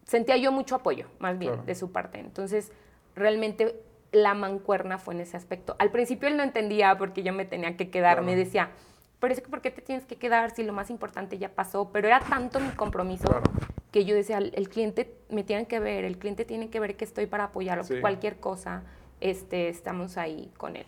[0.06, 1.66] Sentía yo mucho apoyo, más bien, Claro.
[1.66, 2.20] de su parte.
[2.20, 2.72] Entonces,
[3.16, 3.80] realmente
[4.12, 5.76] la mancuerna fue en ese aspecto.
[5.78, 8.14] Al principio él no entendía porque yo me tenía que quedar.
[8.18, 8.26] Claro.
[8.26, 8.72] Me decía,
[9.20, 11.90] pero es que ¿por qué te tienes que quedar si lo más importante ya pasó?
[11.92, 13.44] Pero era tanto mi compromiso Claro.
[13.92, 17.06] que yo decía, el, cliente me tiene que ver, el cliente tiene que ver que
[17.06, 18.00] estoy para apoyarlo, Sí.
[18.00, 18.84] cualquier cosa,
[19.20, 20.86] este, estamos ahí con él.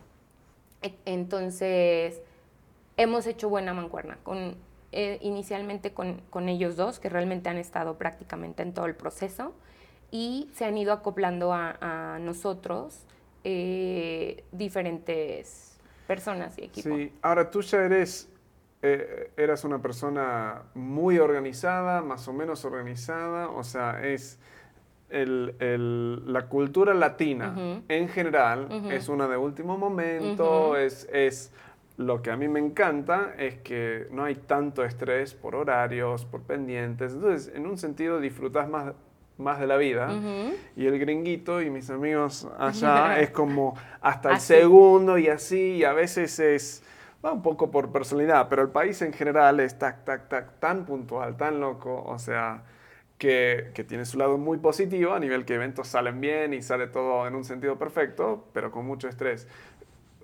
[0.82, 2.22] E- Entonces,
[2.98, 4.56] hemos hecho buena mancuerna, con,
[4.92, 9.54] eh, inicialmente con, con ellos dos, que realmente han estado prácticamente en todo el proceso,
[10.12, 13.06] y se han ido acoplando a, a nosotros
[13.44, 15.71] eh, diferentes
[16.16, 16.90] personas y equipo.
[16.96, 18.30] Sí, ahora tú ya eres,
[18.82, 24.40] eh, eras una persona muy organizada, más o menos organizada, o sea, es
[25.10, 27.54] el- el- la cultura latina
[27.90, 31.52] en general es una de último momento, es, es
[31.98, 36.42] lo que a mí me encanta es que no hay tanto estrés por horarios, por
[36.42, 38.94] pendientes, entonces en un sentido disfrutas más,
[39.42, 40.14] más de la vida.
[40.14, 40.56] Ujú.
[40.76, 44.54] Y el gringuito y mis amigos allá es como hasta el Así.
[44.54, 46.84] segundo y así, y a veces es,
[47.26, 50.86] va un poco por personalidad, pero el país en general es tac, tac, tac, tan
[50.86, 52.64] puntual, tan loco, o sea,
[53.18, 56.88] que, que tiene su lado muy positivo a nivel que eventos salen bien y sale
[56.88, 59.48] todo en un sentido perfecto, pero con mucho estrés.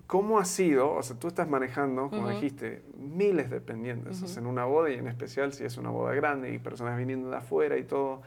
[0.07, 0.93] ¿Cómo ha sido?
[0.93, 2.29] O sea, tú estás manejando, como Ujú.
[2.29, 5.89] dijiste, miles de pendientes o sea, en una boda y en especial si es una
[5.89, 8.21] boda grande y personas viniendo de afuera y todo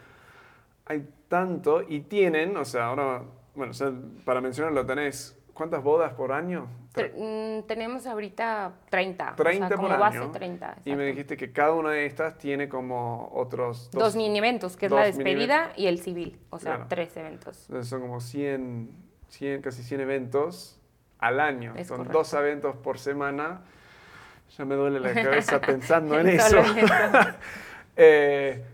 [0.91, 3.23] hay tanto y tienen, o sea, ahora,
[3.55, 3.93] bueno, o sea,
[4.25, 6.67] para mencionarlo, tenés, ¿cuántas bodas por año?
[6.93, 9.37] Tre- mm, tenemos ahorita 30.
[9.37, 10.33] 30 o sea, como por base año.
[10.33, 10.77] 30.
[10.85, 14.87] Y me dijiste que cada una de estas tiene como otros Dos, mini eventos, que
[14.87, 16.41] es la dos despedida y el civil.
[16.51, 16.87] O sea, Claro.
[16.89, 17.67] tres eventos.
[17.69, 18.91] Entonces son como 100,
[19.29, 20.81] 100, casi 100 eventos
[21.21, 21.75] al año.
[21.77, 22.19] Es son correcto.
[22.19, 23.61] dos eventos por semana.
[24.59, 26.49] Ya me duele la cabeza pensando en eso.
[26.49, 26.91] Solo en eso.
[27.97, 28.65] Eh,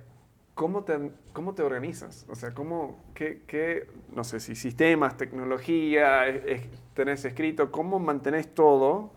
[0.54, 2.24] ¿cómo, te, ¿Cómo te organizas?
[2.30, 6.62] O sea, ¿cómo, qué, qué, no sé si sistemas, tecnología, es-
[6.94, 9.10] tenés escrito, cómo mantenés todo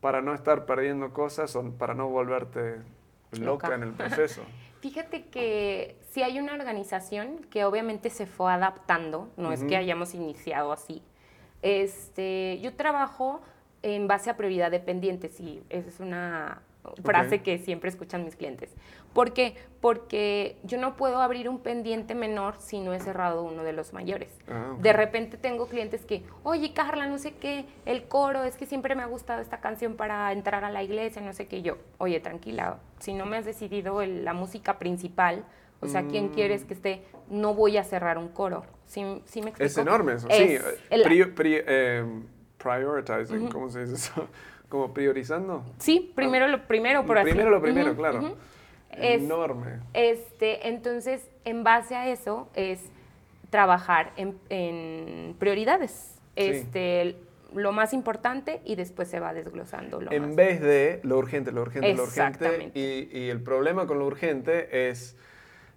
[0.00, 2.76] para no estar perdiendo cosas o para no volverte
[3.32, 3.74] loca Loca.
[3.74, 4.42] en el proceso?
[4.80, 10.14] Fíjate que si hay una organización que obviamente se fue adaptando, no es que hayamos
[10.14, 11.02] iniciado así.
[11.60, 13.42] Este, yo trabajo
[13.82, 16.62] en base a prioridad de pendientes y esa es una
[17.04, 17.42] frase Ok.
[17.42, 18.70] que siempre escuchan mis clientes.
[19.12, 19.56] ¿Por qué?
[19.80, 23.92] Porque yo no puedo abrir un pendiente menor si no he cerrado uno de los
[23.92, 24.30] mayores.
[24.48, 24.80] Ah, ok.
[24.80, 28.94] De repente tengo clientes que, oye Carla, no sé qué, el coro, es que siempre
[28.94, 31.62] me ha gustado esta canción para entrar a la iglesia, no sé qué.
[31.62, 35.44] Yo, oye, tranquila, si no me has decidido el- la música principal,
[35.80, 36.34] o sea, ¿quién Mm.
[36.34, 37.02] quieres que esté?
[37.30, 38.64] No voy a cerrar un coro.
[38.86, 39.66] ¿Sí, sí me explico?
[39.66, 40.78] Es enorme eso, Es sí.
[40.90, 42.04] el- Pri- pri- eh,
[42.58, 44.28] prioritizing, ¿cómo se dice eso?
[44.68, 45.64] Como priorizando.
[45.78, 47.30] sí, primero lo primero, por así.
[47.30, 48.18] Primero lo primero, Ujú, claro.
[48.18, 48.36] ujú.
[48.90, 49.80] Es- Enorme.
[49.94, 52.80] Este, entonces, en base a eso, es
[53.50, 56.14] trabajar en, prioridades.
[56.36, 57.16] Este,
[57.54, 61.62] lo más importante y después se va desglosando lo En vez de lo urgente, lo
[61.62, 62.70] urgente, lo urgente.
[62.74, 65.16] Y, y, el problema con lo urgente es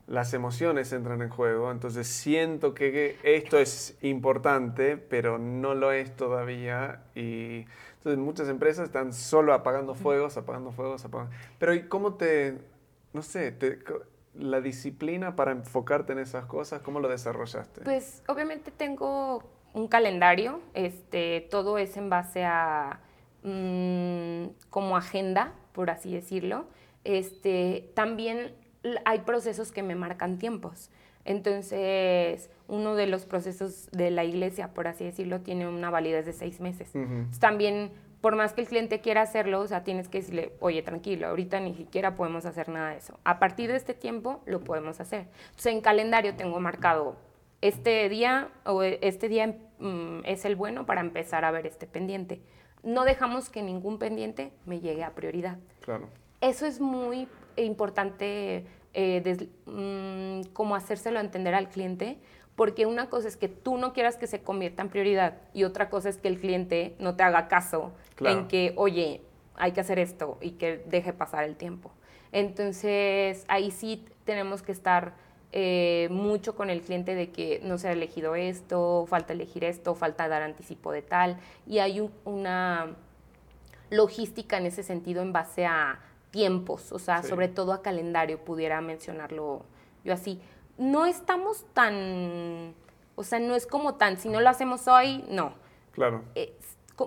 [0.07, 1.71] las emociones entran en juego.
[1.71, 7.03] Entonces siento que esto es importante, pero no lo es todavía.
[7.15, 7.65] Y
[8.01, 11.35] entonces muchas empresas están solo apagando fuegos, apagando fuegos, apagando.
[11.59, 12.57] Pero ¿y cómo te,
[13.13, 13.77] no sé, te,
[14.33, 17.81] la disciplina para enfocarte en esas cosas, cómo lo desarrollaste?
[17.81, 23.01] Pues obviamente tengo un calendario, este, todo es en base a
[23.43, 26.65] mm, como agenda, por así decirlo.
[27.03, 28.55] Este, también
[29.05, 30.89] hay procesos que me marcan tiempos.
[31.25, 36.33] Entonces, uno de los procesos de la iglesia, por así decirlo, tiene una validez de
[36.33, 36.91] seis meses.
[37.39, 41.27] También, por más que el cliente quiera hacerlo, o sea, tienes que decirle, oye, tranquilo,
[41.27, 43.19] ahorita ni siquiera podemos hacer nada de eso.
[43.23, 45.27] A partir de este tiempo, lo podemos hacer.
[45.49, 47.17] Entonces, en calendario tengo marcado
[47.61, 52.41] este día o este día mm, es el bueno para empezar a ver este pendiente.
[52.83, 55.57] No dejamos que ningún pendiente me llegue a prioridad.
[55.81, 56.09] Claro.
[56.41, 62.17] Eso es muy importante eh, mm, como hacérselo entender al cliente,
[62.55, 65.89] porque una cosa es que tú no quieras que se convierta en prioridad y otra
[65.89, 69.21] cosa es que el cliente no te haga caso en que, oye,
[69.55, 71.91] hay que hacer esto y que deje pasar el tiempo.
[72.31, 75.13] Entonces, ahí sí tenemos que estar
[75.53, 79.95] eh, mucho con el cliente de que no se ha elegido esto, falta elegir esto,
[79.95, 81.37] falta dar anticipo de tal.
[81.67, 82.95] Y hay una
[83.89, 85.99] logística en ese sentido en base a
[86.31, 89.65] tiempos, o sea, sobre todo a calendario, pudiera mencionarlo
[90.03, 90.41] yo así.
[90.77, 92.73] No estamos tan,
[93.15, 95.53] o sea, no es como tan, si no lo hacemos hoy, no.
[95.91, 96.23] Claro.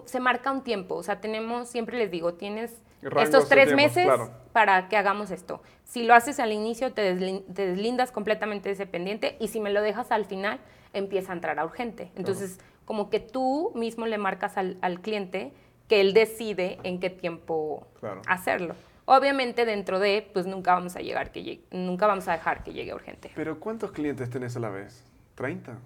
[0.04, 2.82] se marca un tiempo, o sea, tenemos, siempre les digo, tienes
[3.18, 4.08] estos tres meses
[4.52, 5.62] para que hagamos esto.
[5.84, 9.82] Si lo haces al inicio, te, deslindas completamente de ese pendiente y si me lo
[9.82, 10.58] dejas al final,
[10.92, 12.12] empieza a entrar a urgente.
[12.14, 15.52] Entonces, como que tú mismo le marcas al, cliente
[15.88, 17.86] que él decide en qué tiempo
[18.26, 18.74] hacerlo.
[19.06, 22.94] Obviamente dentro de, pues nunca vamos a llegar que nunca vamos a dejar que llegue
[22.94, 23.30] urgente.
[23.34, 25.04] Pero ¿cuántos clientes tenés a la vez?
[25.36, 25.76] ¿30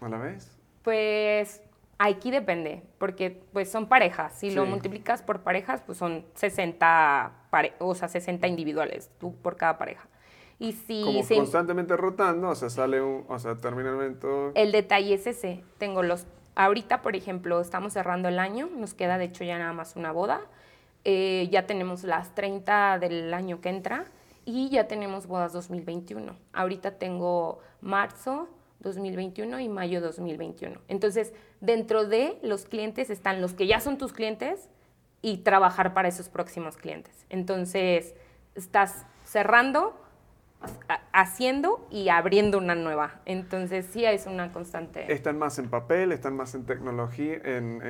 [0.00, 0.50] a la vez?
[0.82, 1.62] Pues
[1.98, 4.32] Aquí depende, porque pues son parejas.
[4.34, 7.32] Si lo multiplicas por parejas, pues son 60,
[7.78, 10.08] o sea, 60 individuales, tú por cada pareja.
[10.58, 14.52] Y si Como constantemente rotando, o sea, sale un, o sea, termina el evento.
[14.54, 15.64] El detalle es ese.
[15.78, 19.72] Tengo los, ahorita, por ejemplo, estamos cerrando el año, nos queda de hecho ya nada
[19.72, 20.40] más una boda.
[21.04, 24.06] Eh, ya tenemos las 30 del año que entra
[24.44, 26.34] y ya tenemos bodas 2021.
[26.52, 28.48] Ahorita tengo marzo,
[28.80, 30.80] 2021 y mayo 2021.
[30.88, 34.68] Entonces, dentro de los clientes están los que ya son tus clientes
[35.22, 37.26] y trabajar para esos próximos clientes.
[37.30, 38.14] Entonces,
[38.54, 39.98] estás cerrando,
[41.12, 43.20] haciendo y abriendo una nueva.
[43.24, 45.12] Entonces, sí es una constante.
[45.12, 46.12] ¿Están más en papel?
[46.12, 47.82] ¿Están más en tecnología, en,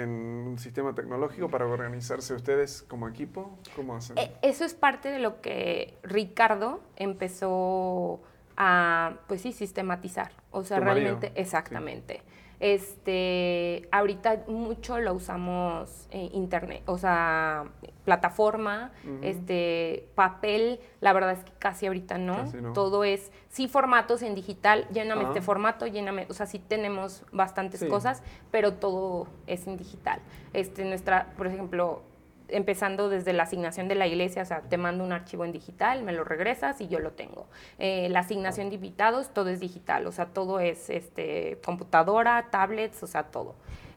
[0.46, 3.59] un sistema tecnológico para organizarse ustedes como equipo?
[3.77, 4.18] ¿Cómo hacen?
[4.18, 8.20] E, eso es parte de lo que Ricardo empezó
[8.57, 10.33] a, pues sí, sistematizar.
[10.50, 12.22] O sea, realmente, exactamente.
[12.64, 17.66] Este, ahorita mucho lo usamos internet, o sea,
[18.07, 22.50] plataforma, este, papel, la verdad es que casi ahorita no.
[22.72, 27.85] Todo es, sí, formatos en digital, lléname este formato, lléname, o sea, sí tenemos bastantes
[27.85, 30.20] cosas, pero todo es en digital.
[30.55, 32.00] Este, nuestra, por ejemplo,
[32.48, 36.02] empezando desde la asignación de la iglesia, o sea, te mando un archivo en digital,
[36.02, 37.46] me lo regresas y yo lo tengo.
[37.78, 43.02] Eh, la asignación de invitados, todo es digital, o sea, todo es este, computadora, tablets,
[43.02, 43.54] o sea, todo.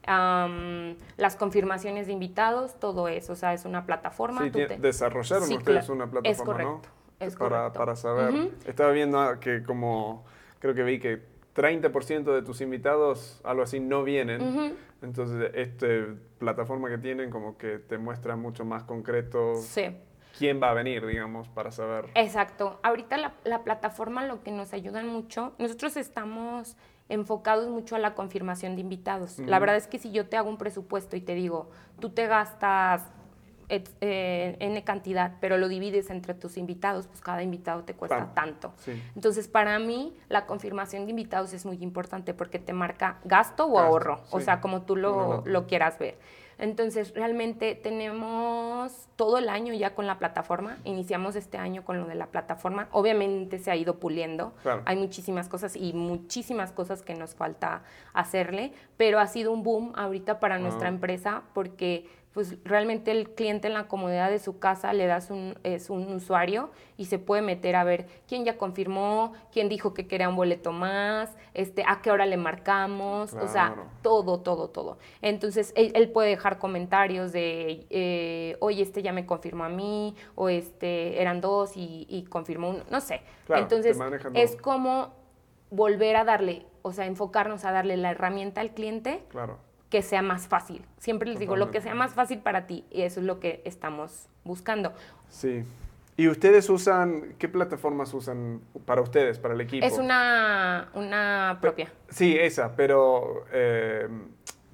[0.08, 4.44] las confirmaciones de invitados, todo eso, o sea, es una plataforma.
[4.44, 8.52] Sí, desarrollaron ustedes una plataforma, es correcto, Es para, para saber.
[8.66, 10.24] Estaba viendo que como,
[10.60, 14.78] creo que vi que 30% de tus invitados, algo así, no vienen.
[15.02, 15.88] Entonces, esta
[16.40, 19.54] plataforma que tienen como que te muestra mucho más concreto
[20.38, 22.06] quién va a venir, digamos, para saber.
[22.16, 22.80] Exacto.
[22.84, 26.78] Ahorita la, la plataforma lo que nos ayuda mucho, nosotros estamos
[27.10, 29.40] enfocados mucho a la confirmación de invitados.
[29.40, 32.28] La verdad es que si yo te hago un presupuesto y te digo, tú te
[32.28, 33.04] gastas
[33.70, 38.74] eh, N cantidad, pero lo divides entre tus invitados, pues cada invitado te cuesta tanto.
[39.16, 43.80] Entonces, para mí, la confirmación de invitados es muy importante porque te marca gasto o
[43.80, 46.18] ahorro, o sea, como tú lo, lo quieras ver.
[46.60, 50.78] Entonces, realmente tenemos todo el año ya con la plataforma.
[50.86, 52.88] Iniciamos este año con lo de la plataforma.
[52.92, 54.54] Obviamente se ha ido puliendo.
[54.86, 57.84] Hay muchísimas cosas y muchísimas cosas que nos falta
[58.14, 60.92] hacerle, pero ha sido un boom ahorita para nuestra ah.
[60.92, 65.58] empresa porque pues realmente el cliente en la comodidad de su casa le das un,
[65.64, 70.08] es un usuario y se puede meter a ver quién ya confirmó, quién dijo que
[70.08, 75.00] quería un boleto más, este, a qué hora le marcamos, o sea, todo, todo, todo.
[75.24, 80.50] Entonces, él, puede dejar comentarios de, eh, oye, este ya me confirmó a mí, o
[80.50, 83.22] este, eran dos y, confirmó uno, no sé.
[83.50, 83.98] Entonces,
[84.36, 85.12] es como
[85.72, 89.24] volver a darle, o sea, enfocarnos a darle la herramienta al cliente.
[89.30, 90.84] Claro que sea más fácil.
[90.98, 93.62] Siempre les digo, lo que sea más fácil para ti, y eso es lo que
[93.66, 94.94] estamos buscando.
[95.30, 95.64] Sí.
[96.18, 99.86] ¿Y ustedes usan, qué plataformas usan para ustedes, para el equipo?
[99.86, 101.94] Es una, una propia.
[102.10, 104.08] Sí, esa, pero eh,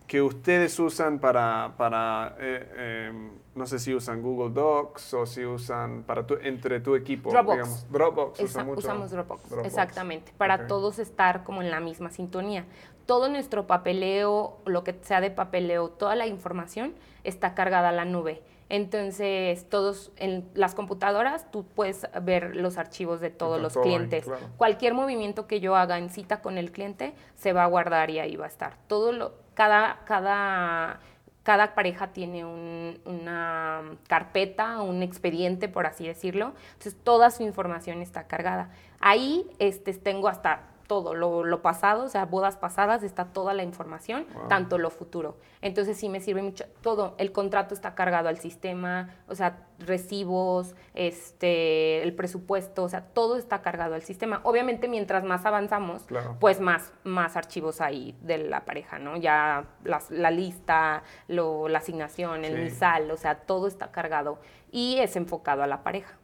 [0.08, 5.44] que ustedes usan para, para eh, em, no sé si usan Google Docs o si
[5.44, 7.58] usan para tu, entre tu equipo, Dropbox.
[7.58, 7.92] digamos.
[7.92, 12.66] Dropbox Usamos Dropbox, exactamente, para todos estar como en la misma sintonía.
[13.06, 16.94] Todo nuestro papeleo, lo que sea de papeleo, toda la información
[17.24, 18.42] está cargada a la nube.
[18.70, 24.26] Entonces, todos en las computadoras, tú puedes ver los archivos de todos los clientes.
[24.58, 28.18] Cualquier movimiento que yo haga en cita con el cliente se va a guardar y
[28.18, 28.78] ahí va a estar.
[28.88, 31.02] Todo lo, cada, cada,
[31.44, 36.54] cada pareja tiene una carpeta, un expediente, por así decirlo.
[36.70, 38.72] Entonces, toda su información está cargada.
[39.00, 44.26] Ahí este, tengo hasta todo, lo, pasado, o sea, bodas pasadas, está toda la información,
[44.50, 45.38] tanto lo futuro.
[45.62, 50.76] Entonces sí me sirve mucho, todo, el contrato está cargado al sistema, o sea, recibos,
[50.94, 54.42] este, el presupuesto, o sea, todo está cargado al sistema.
[54.44, 56.06] Obviamente mientras más avanzamos,
[56.40, 59.18] pues más, más archivos hay de la pareja, ¿no?
[59.18, 64.40] Ya la lista, lo, la asignación, el misal, o sea, todo está cargado
[64.72, 66.18] y es enfocado a la pareja.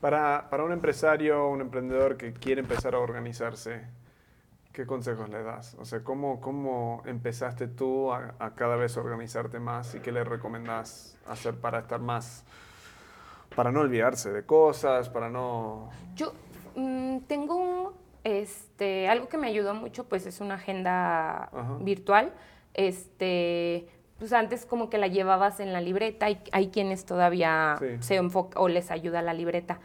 [0.00, 3.82] Para, para un empresario, un emprendedor que quiere empezar a organizarse,
[4.72, 5.74] ¿qué consejos le das?
[5.80, 11.16] O sea, ¿cómo, cómo empezaste tú a, cada vez organizarte más y qué le recomendás
[11.26, 12.44] hacer para estar más,
[13.54, 15.88] para no olvidarse de cosas, para no...
[16.14, 16.34] Yo
[16.74, 21.48] mm, tengo este, algo que me ayudó mucho, pues es una agenda
[21.80, 22.34] virtual.
[22.74, 23.88] Este,
[24.18, 28.62] pues antes como que la llevabas en la libreta y hay quienes todavía se enfocan
[28.62, 29.78] o les ayuda la libreta.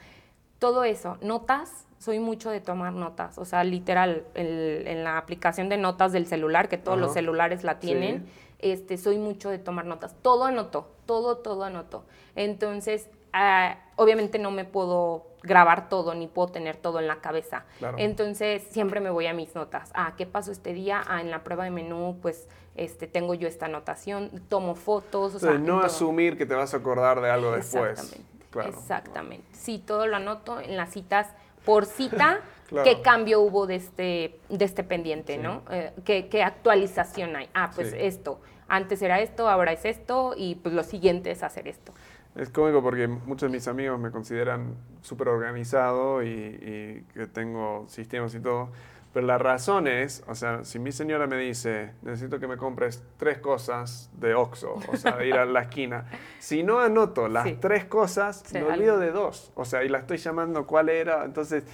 [0.60, 5.78] Todo eso, notas, soy mucho de tomar notas, o sea, literal, en la aplicación de
[5.78, 8.26] notas del celular, que todos los celulares la tienen,
[8.60, 10.16] este, soy mucho de tomar notas.
[10.22, 12.04] Todo anoto, todo, todo anoto.
[12.36, 17.66] Entonces, ah, obviamente no me puedo grabar todo ni puedo tener todo en la cabeza.
[17.98, 19.92] Entonces, siempre me voy a mis notas.
[19.94, 21.04] Ah, ¿qué pasó este día?
[21.08, 25.36] Ah, en la prueba de menú, pues este, tengo yo esta anotación, tomo fotos.
[25.36, 28.00] O sea, no asumir que te vas a acordar de algo después.
[28.00, 28.32] Exactamente.
[28.70, 29.48] Exactamente.
[29.54, 31.28] Sí, todo lo anoto en las citas
[31.66, 32.42] por cita.
[32.84, 35.64] ¿Qué cambio hubo de este, de este pendiente, no?
[35.70, 37.50] Eh, ¿qué, actualización hay?
[37.54, 38.40] Ah, pues esto.
[38.70, 41.92] Antes era esto, ahora es esto y pues lo siguiente es hacer esto.
[42.36, 47.86] Es cómico porque muchos de mis amigos me consideran súper organizado y, y, que tengo
[47.88, 48.70] sistemas y todo.
[49.14, 53.04] Pero la razón es, o sea, si mi señora me dice, necesito que me compres
[53.18, 56.06] tres cosas de Oxxo, o sea, de ir a la esquina,
[56.40, 60.18] si no anoto las tres cosas, me olvido de dos, o sea, y la estoy
[60.18, 61.66] llamando cuál era, entonces,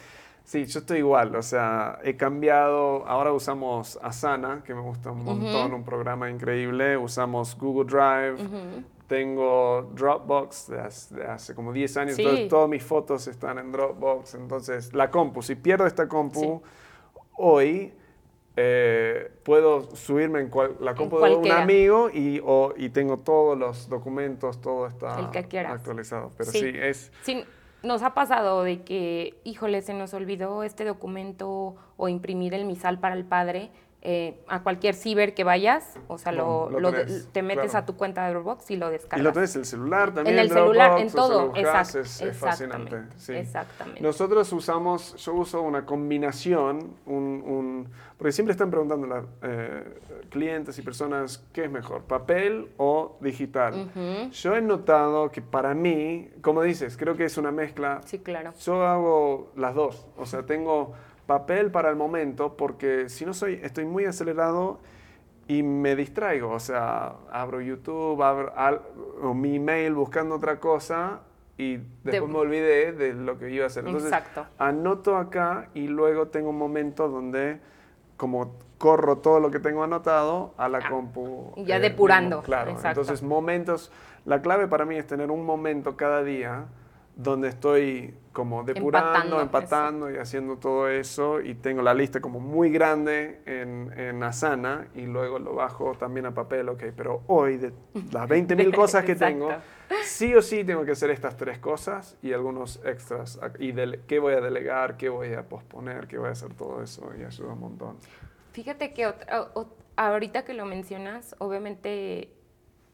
[0.46, 5.24] sí, yo estoy igual, o sea, he cambiado, ahora usamos Asana, que me gusta un
[5.24, 12.48] montón, un programa increíble, usamos Google Drive, tengo Dropbox de hace, como 10 años, entonces
[12.50, 16.62] todas mis fotos están en Dropbox, entonces la compu, si pierdo esta compu
[17.38, 17.94] hoy
[18.60, 22.42] eh, puedo subirme en la compu de un amigo y,
[22.78, 26.32] y, tengo todos los documentos, todo está actualizado.
[26.36, 27.12] Pero sí, es...
[27.22, 27.46] Sí,
[27.84, 33.00] nos ha pasado de que, híjole, se nos olvidó este documento o imprimir el misal
[33.00, 33.70] para el padre
[34.04, 36.70] eh, a cualquier ciber que vayas, o sea, lo,
[37.32, 39.20] te metes a tu cuenta de Dropbox y lo descargas.
[39.20, 40.38] Y lo tienes en el celular también.
[40.38, 41.52] En el celular, en todo.
[41.56, 43.04] Exacto, es, fascinante.
[43.30, 44.02] Exactamente.
[44.02, 47.88] Nosotros usamos, yo uso una combinación, un,
[48.18, 53.92] porque siempre están preguntando a eh, clientes y personas qué es mejor, papel o digital.
[54.32, 58.02] Yo he notado que para mí, como dices, creo que es una mezcla.
[58.06, 58.54] Sí, claro.
[58.64, 60.94] Yo hago las dos, o sea, tengo
[61.28, 64.80] papel para el momento porque si no soy, estoy muy acelerado
[65.48, 66.52] y me distraigo.
[66.52, 68.52] O sea, abro YouTube, abro
[69.22, 71.22] o mi email buscando otra cosa
[71.58, 73.86] y después me olvidé de lo que iba a hacer.
[73.86, 74.12] Entonces,
[74.58, 77.60] anoto acá y luego tengo un momento donde
[78.16, 81.54] como corro todo lo que tengo anotado a la ah, compu.
[81.58, 82.42] Ya eh, depurando.
[82.42, 82.76] claro.
[82.84, 83.92] Entonces, momentos,
[84.26, 86.66] la clave para mí es tener un momento cada día
[87.18, 92.70] donde estoy como depurando, empatando, y haciendo todo eso y tengo la lista como muy
[92.70, 97.74] grande en, en Asana y luego lo bajo también a papel, ok, pero hoy de
[98.12, 99.50] las 20.000 cosas que tengo,
[100.04, 103.74] sí o sí tengo que hacer estas tres cosas y algunos extras y
[104.06, 107.24] qué voy a delegar, qué voy a posponer, qué voy a hacer todo eso y
[107.24, 107.98] ayuda un montón.
[108.52, 109.12] Fíjate que
[109.96, 112.32] ahorita que lo mencionas, obviamente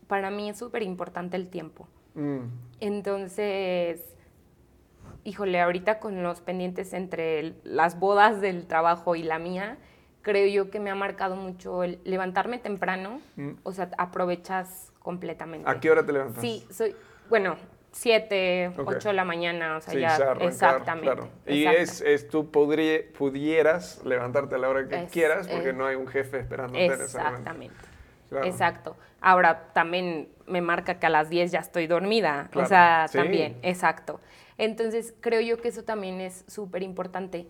[0.07, 1.89] para mí es súper importante el tiempo.
[2.15, 2.45] Mm.
[2.80, 4.12] Entonces,
[5.24, 9.78] híjole, ahorita con los pendientes entre las bodas del trabajo y la mía,
[10.21, 13.51] creo yo que me ha marcado mucho el levantarme temprano, mm.
[13.63, 15.69] o sea, aprovechas completamente.
[15.69, 16.41] ¿A qué hora te levantas?
[16.41, 16.95] Sí, soy,
[17.30, 17.57] bueno,
[17.91, 21.30] 7, 8 de la mañana, o sea, ya, exactamente.
[21.45, 26.07] Y es, es, tú pudieras levantarte a la hora que quieras porque no hay un
[26.07, 27.92] jefe esperándote Exactamente.
[28.43, 28.95] Exacto.
[29.21, 34.19] Ahora también me marca que a las 10 ya estoy dormida, o sea, también, exacto.
[34.57, 37.47] Entonces, creo yo que eso también es súper importante.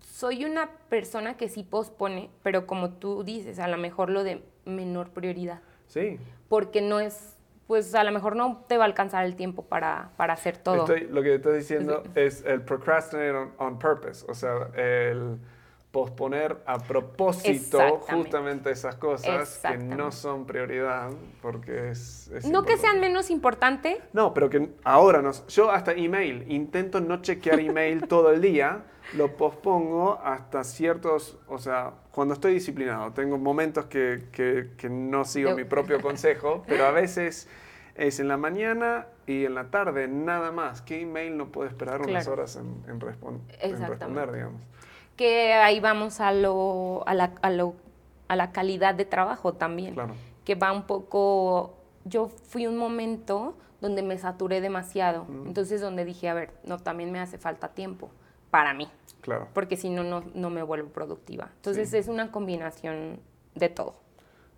[0.00, 4.42] Soy una persona que sí pospone, pero como tú dices, a lo mejor lo de
[4.64, 5.60] menor prioridad.
[5.86, 6.18] Sí.
[6.48, 10.10] Porque no es, pues a lo mejor no te va a alcanzar el tiempo para,
[10.16, 10.86] para hacer todo.
[10.86, 15.38] lo que estoy diciendo es el procrastinate on, purpose, o sea, el
[15.92, 21.10] posponer a propósito justamente esas cosas que no son prioridad
[21.42, 22.30] porque es...
[22.50, 24.00] no que sean menos importante.
[24.14, 25.30] No, pero que ahora no...
[25.48, 28.84] Yo hasta email, intento no chequear email todo el día,
[29.14, 35.54] lo pospongo hasta ciertos, o sea, cuando estoy disciplinado, tengo momentos que, que, no sigo
[35.54, 37.48] mi propio consejo, pero a veces
[37.96, 40.80] es en la mañana y en la tarde, nada más.
[40.80, 44.62] ¿Qué email no puede esperar unas horas en, en responder, digamos?
[45.16, 47.74] Que ahí vamos a, lo, a, la, a, lo,
[48.28, 49.96] a la calidad de trabajo también,
[50.44, 56.28] que va un poco, yo fui un momento donde me saturé demasiado, entonces donde dije,
[56.28, 58.10] a ver, no, también me hace falta tiempo
[58.50, 58.88] para mí,
[59.20, 59.48] claro.
[59.54, 61.50] porque si no, no me vuelvo productiva.
[61.56, 63.20] Entonces es una combinación
[63.54, 64.02] de todo.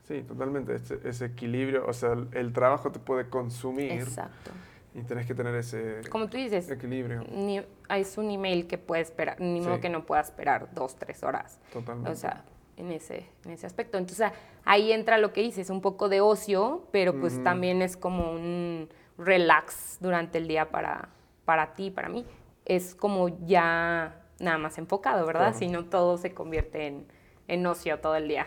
[0.07, 0.75] Sí, totalmente,
[1.05, 3.93] ese, equilibrio, o sea, el, trabajo te puede consumir.
[3.93, 4.51] Exacto.
[4.95, 7.25] Y tenés que tener ese Como tú dices, equilibrio.
[7.31, 11.25] Ni, es un email que puede esperar, ni modo que no pueda esperar dos, tres
[11.25, 11.59] horas.
[11.73, 12.13] Totalmente.
[12.13, 12.45] O sea,
[12.77, 13.99] en ese, en ese aspecto.
[13.99, 14.31] Entonces
[14.65, 18.89] ahí entra lo que dices, un poco de ocio, pero pues también es como un
[19.19, 21.09] relax durante el día para,
[21.45, 22.25] para ti, para mí.
[22.65, 25.55] Es como ya nada más enfocado, ¿verdad?
[25.57, 27.07] Si no todo se convierte en,
[27.49, 28.47] en ocio todo el día.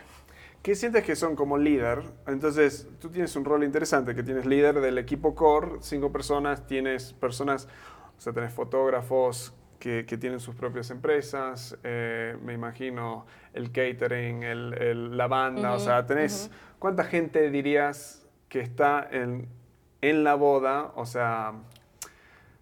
[0.67, 2.03] ¿Qué sientes que son como líder?
[2.27, 7.13] Entonces, tú tienes un rol interesante, que tienes líder del equipo core, cinco personas, tienes
[7.13, 7.69] personas,
[8.17, 14.43] o sea, tenés fotógrafos que, que tienen sus propias empresas, eh, me imagino el catering,
[14.43, 19.47] el, la banda, o sea, tenés, ¿cuánta gente dirías que está en,
[20.01, 20.91] en la boda?
[20.97, 21.53] O sea,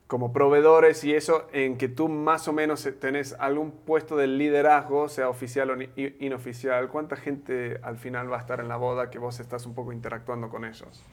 [0.08, 5.10] como proveedores y eso, en que tú más o menos tenés algún puesto de liderazgo,
[5.10, 5.78] sea oficial o
[6.20, 9.74] inoficial, ¿cuánta gente al final va a estar en la boda que vos estás un
[9.74, 11.04] poco interactuando con ellos?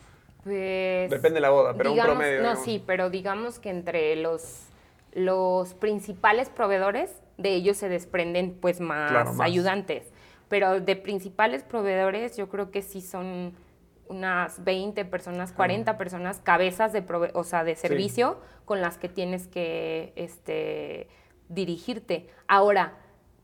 [0.44, 1.10] Pues...
[1.10, 2.42] Depende de la boda, pero un promedio.
[2.42, 4.66] No, sí, pero digamos que entre los,
[5.14, 10.04] los principales proveedores, de ellos se desprenden pues más, ayudantes.
[10.48, 13.54] Pero de principales proveedores, yo creo que sí son
[14.08, 19.46] unas 20 personas, 40 personas, cabezas de, o sea, de servicio con las que tienes
[19.46, 21.08] que este,
[21.48, 22.28] dirigirte.
[22.46, 22.94] Ahora,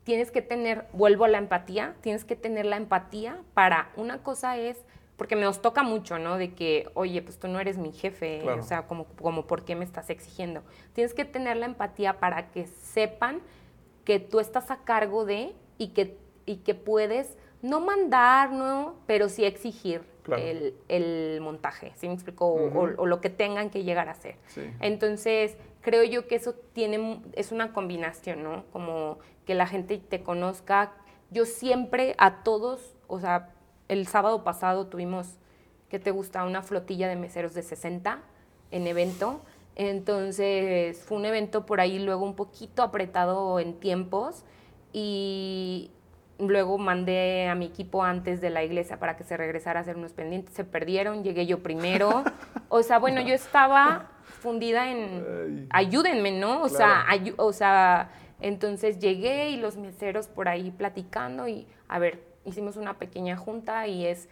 [0.04, 4.56] tienes que tener, vuelvo a la empatía, tienes que tener la empatía para, una cosa
[4.56, 4.78] es,
[5.16, 6.38] porque me nos toca mucho, ¿no?
[6.38, 9.74] De que, oye, pues tú no eres mi jefe, o sea, como, como, ¿por qué
[9.74, 10.62] me estás exigiendo?
[10.92, 13.40] Tienes que tener la empatía para que sepan
[14.04, 18.94] que tú estás a cargo de y que, y que puedes no mandar, ¿no?
[19.06, 20.02] Pero sí exigir
[20.36, 22.46] el, montaje, ¿sí me explico?
[22.46, 24.36] o, lo que tengan que llegar a hacer.
[24.80, 28.64] Entonces, creo yo que eso tiene, es una combinación, ¿no?
[28.72, 30.92] Como que la gente te conozca.
[31.30, 33.50] Yo siempre a todos, o sea,
[33.88, 35.38] el sábado pasado tuvimos,
[35.88, 36.44] ¿qué te gusta?
[36.44, 38.20] Una flotilla de meseros de 60
[38.70, 39.40] en evento.
[39.76, 44.44] Entonces, fue un evento por ahí luego un poquito apretado en tiempos
[44.92, 45.90] y
[46.38, 49.96] Luego mandé a mi equipo antes de la iglesia para que se regresara a hacer
[49.96, 50.54] unos pendientes.
[50.54, 52.24] Se perdieron, llegué yo primero.
[52.70, 54.10] O sea, bueno, yo estaba
[54.40, 56.60] fundida en ayúdenme, ¿no?
[56.60, 57.06] O sea,
[57.38, 58.10] o sea,
[58.40, 63.86] entonces llegué y los meseros por ahí platicando y a ver, hicimos una pequeña junta
[63.86, 64.28] y es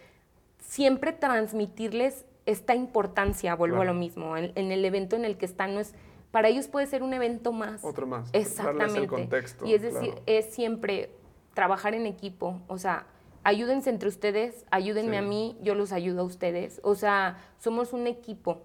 [0.59, 5.73] siempre transmitirles esta importancia, vuelvo a lo mismo, en, el evento en el que están
[5.73, 5.93] no es
[6.31, 7.83] para ellos puede ser un evento más.
[7.83, 8.29] Otro más.
[8.33, 8.99] Exactamente.
[8.99, 11.09] El contexto, y es decir, es siempre
[11.57, 13.07] trabajar en equipo, o sea,
[13.43, 18.05] ayúdense entre ustedes, ayúdenme a mí, yo los ayudo a ustedes, o sea, somos un
[18.05, 18.61] equipo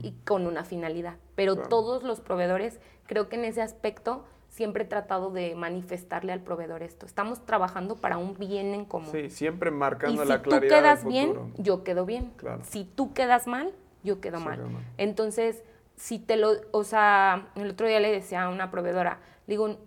[0.00, 1.16] y con una finalidad.
[1.34, 2.78] Pero todos los proveedores,
[3.08, 7.04] creo que en ese aspecto siempre he tratado de manifestarle al proveedor esto.
[7.04, 9.10] Estamos trabajando para un bien en común.
[9.10, 10.68] Sí, siempre marcando y la si claridad.
[10.68, 12.32] tú quedas del bien, yo quedo bien.
[12.62, 13.72] Si tú quedas mal,
[14.04, 14.60] yo quedo Sí, mal.
[14.98, 15.64] Entonces,
[15.96, 19.18] si te lo, o sea, el otro día le decía a una proveedora,
[19.48, 19.78] digo,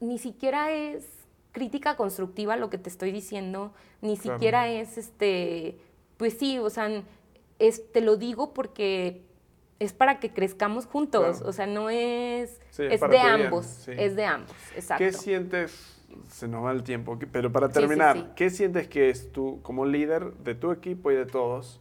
[0.00, 1.06] ni siquiera es
[1.52, 4.38] crítica constructiva lo que te estoy diciendo, ni Claro.
[4.38, 5.78] siquiera es este,
[6.16, 7.02] pues sí, o sea,
[7.58, 9.22] es, te lo digo porque
[9.78, 11.48] es para que crezcamos juntos, Claro.
[11.48, 13.92] o sea, no es, Sí, es de ambos, sí.
[13.96, 15.04] es de ambos, exacto.
[15.04, 15.98] ¿Qué sientes?
[16.28, 18.26] Se nos va el tiempo, ¿qué- pero para terminar, sí.
[18.36, 21.80] ¿qué sientes que es tú, como líder de tu equipo y de todos,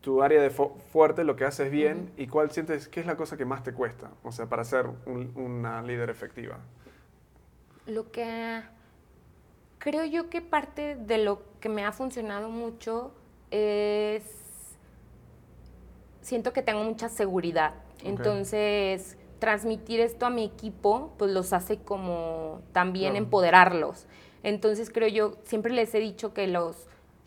[0.00, 3.36] tu área de fuerte, lo que haces bien, y cuál sientes que es la cosa
[3.36, 6.58] que más te cuesta, o sea, para ser un- una líder efectiva?
[7.86, 8.62] Lo que
[9.80, 13.12] creo yo que parte de lo que me ha funcionado mucho
[13.50, 14.22] es
[16.20, 17.74] siento que tengo mucha seguridad.
[18.04, 23.24] Entonces, transmitir esto a mi equipo, pues los hace como también Claro.
[23.24, 24.06] empoderarlos.
[24.42, 26.86] Entonces, creo yo, siempre les he dicho que los,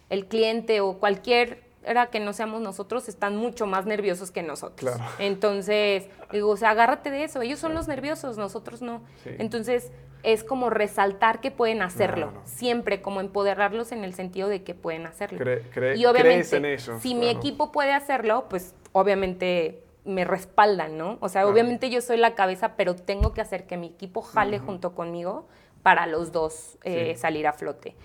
[0.10, 4.96] el cliente o cualquier era que no seamos nosotros, están mucho más nerviosos que nosotros.
[4.96, 5.12] Claro.
[5.20, 7.42] Entonces, digo, o sea, agárrate de eso.
[7.42, 9.02] Ellos son los nerviosos, nosotros no.
[9.24, 9.32] Sí.
[9.38, 9.92] Entonces,
[10.24, 12.32] es como resaltar que pueden hacerlo.
[12.46, 15.38] Siempre, como empoderarlos en el sentido de que pueden hacerlo.
[15.40, 20.24] Cre- cre- y obviamente, crees en ellos, si mi equipo puede hacerlo, pues obviamente me
[20.26, 21.18] respaldan, ¿no?
[21.22, 21.54] O sea, Claro.
[21.54, 25.48] obviamente yo soy la cabeza, pero tengo que hacer que mi equipo jale junto conmigo
[25.82, 27.22] para los dos eh, Sí.
[27.22, 27.96] salir a flote.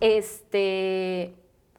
[0.00, 1.34] Este,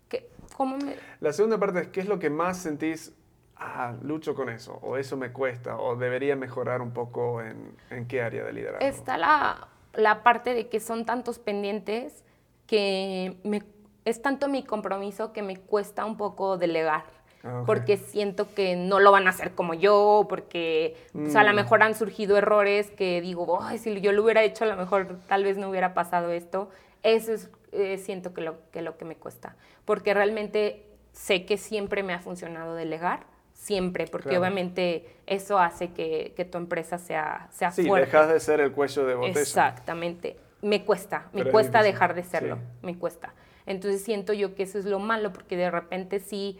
[0.10, 0.96] ¿qué- ¿cómo me...?
[1.20, 3.14] La segunda parte es, ¿qué es lo que más sentís?
[3.58, 8.08] Ah, lucho con eso, o eso me cuesta, o debería mejorar un poco en, en
[8.08, 8.86] qué área de liderazgo.
[8.86, 12.24] Está la, la parte de que son tantos pendientes
[12.68, 13.64] que me,
[14.06, 17.04] es tanto mi compromiso que me cuesta un poco delegar.
[17.44, 17.64] Ah.
[17.66, 21.56] Porque siento que no lo van a hacer como yo, porque pues, a lo Mm.
[21.56, 25.18] mejor han surgido errores que digo, "Ay, si yo lo hubiera hecho, a lo mejor
[25.28, 26.70] tal vez no hubiera pasado esto.
[27.04, 29.56] Eso es, eh, siento que lo, que lo que me cuesta.
[29.86, 33.26] Porque realmente sé que siempre me ha funcionado delegar,
[33.62, 34.42] siempre, porque Claro.
[34.42, 38.08] obviamente eso hace que, que tu empresa sea, sea Sí, fuerte.
[38.08, 39.40] dejas de ser el cuello de botella.
[39.40, 40.36] Exactamente.
[40.64, 42.62] Me cuesta, me Pero cuesta dejar de serlo, sí.
[42.82, 43.34] me cuesta.
[43.68, 46.60] Entonces siento yo que eso es lo malo, porque de repente sí,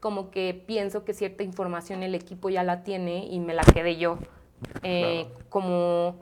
[0.00, 3.96] como que pienso que cierta información el equipo ya la tiene y me la quedé
[3.96, 4.18] yo.
[4.82, 6.16] Eh, Como,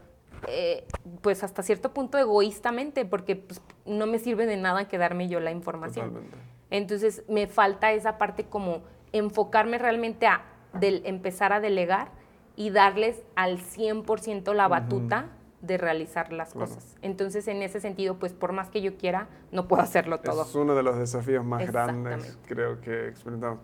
[0.47, 0.85] eh,
[1.23, 5.53] pues hasta cierto punto egoístamente, porque pues, no me sirve de nada quedarme yo la
[5.53, 6.09] información.
[6.09, 6.37] Totalmente.
[6.71, 8.83] Entonces me falta esa parte como
[9.13, 10.43] enfocarme realmente a
[10.75, 12.09] del- empezar a delegar
[12.57, 15.27] y darles al 100% la batuta
[15.61, 16.69] de realizar las Claro.
[16.69, 16.97] cosas.
[17.03, 20.43] Entonces en ese sentido, pues por más que yo quiera, no puedo hacerlo todo.
[20.43, 23.61] Es uno de los desafíos más grandes, creo que experimentamos.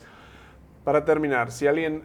[0.83, 2.03] Para terminar, si alguien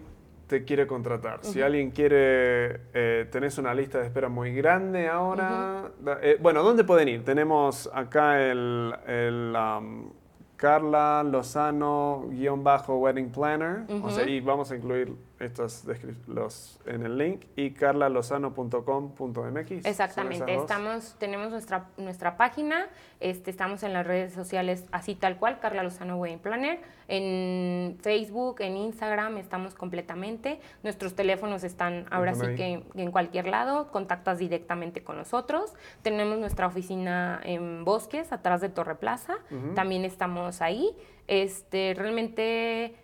[0.48, 5.92] te quiere contratar, si alguien quiere, eh, tenés una lista de espera muy grande ahora,
[6.24, 7.24] eh, bueno, ¿dónde pueden ir?
[7.24, 10.12] Tenemos acá el, el, um,
[10.60, 15.86] Carla Lozano guion bajo wedding planner, o sea, y vamos a incluir estos
[16.28, 19.86] los en el link y carlalozano.com.mx.
[19.86, 22.88] Exactamente, estamos, tenemos nuestra, nuestra página,
[23.20, 28.58] este, estamos en las redes sociales así tal cual, Carla Lozano Wedding Planner, en Facebook,
[28.60, 34.40] en Instagram estamos completamente, nuestros teléfonos están ahora Están sí que en cualquier lado, contactas
[34.40, 39.38] directamente con nosotros, tenemos nuestra oficina en Bosques, atrás de Torre Plaza,
[39.74, 40.92] también estamos ahí,
[41.28, 42.96] este, realmente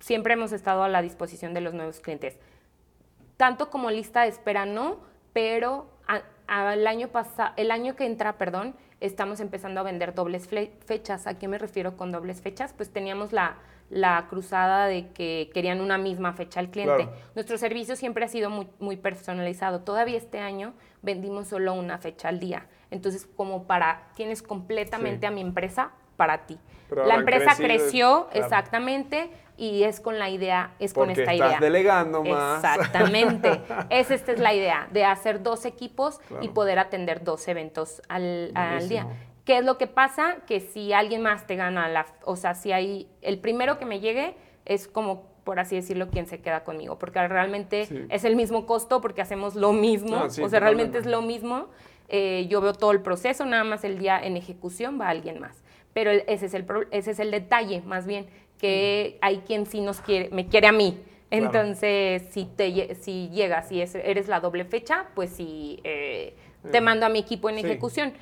[0.00, 2.38] siempre hemos estado a la disposición de los nuevos clientes
[3.36, 4.98] tanto como lista de espera no,
[5.32, 10.12] pero a- a- el año pasa- el año que entra, perdón, estamos empezando a vender
[10.14, 11.26] dobles fechas.
[11.26, 12.74] ¿A qué me refiero con dobles fechas?
[12.74, 13.56] Pues teníamos la,
[13.88, 17.04] la cruzada de que querían una misma fecha al cliente.
[17.04, 17.12] Claro.
[17.34, 19.80] Nuestro servicio siempre ha sido muy, muy personalizado.
[19.80, 22.66] Todavía este año vendimos solo una fecha al día.
[22.90, 25.26] Entonces, como para, tienes completamente Sí.
[25.26, 26.58] a mi empresa para ti.
[26.90, 28.44] Pero la empresa crecido, creció claro.
[28.44, 29.30] exactamente
[29.60, 31.60] y es con la idea, es con Porque esta estás idea.
[31.60, 32.56] delegando más.
[32.64, 33.60] Exactamente.
[33.90, 36.54] es, esta es la idea, de hacer dos equipos y Claro.
[36.54, 39.06] poder atender dos eventos al, al día.
[39.44, 40.36] ¿Qué es lo que pasa?
[40.46, 42.06] Que si alguien más te gana la...
[42.24, 43.08] O sea, si hay...
[43.20, 44.34] El primero que me llegue
[44.64, 46.98] es como, por así decirlo, quien se queda conmigo.
[46.98, 48.06] Porque realmente Sí.
[48.10, 50.16] es el mismo costo porque hacemos lo mismo.
[50.16, 51.68] No, sí, o sea, realmente es lo mismo.
[52.08, 55.62] Eh, yo veo todo el proceso, nada más el día en ejecución va alguien más.
[55.92, 58.28] Pero ese, es el, ese es el detalle, más bien,
[58.60, 61.00] que hay quien sí nos quiere, me quiere a mí.
[61.30, 61.46] Claro.
[61.46, 66.34] Entonces, si, te, si llegas y es- eres la doble fecha, pues sí, eh,
[66.70, 67.64] te mando a mi equipo en Sí.
[67.66, 68.12] ejecución.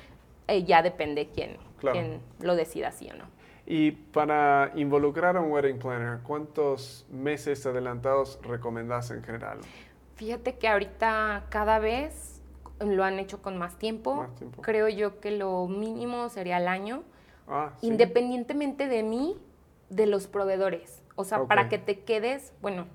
[0.47, 1.99] Eh, ya depende quién, Claro.
[1.99, 3.25] quién lo decida sí o no.
[3.65, 9.59] Y para involucrar a un wedding planner, ¿cuántos meses adelantados recomendás en general?
[10.15, 12.41] Fíjate que ahorita cada vez
[12.79, 14.25] lo han hecho con más tiempo.
[14.61, 17.03] Creo yo que lo mínimo sería el año.
[17.47, 19.37] Ah, Independientemente de mí,
[19.89, 21.01] de los proveedores.
[21.15, 22.87] O sea, para que te quedes, bueno,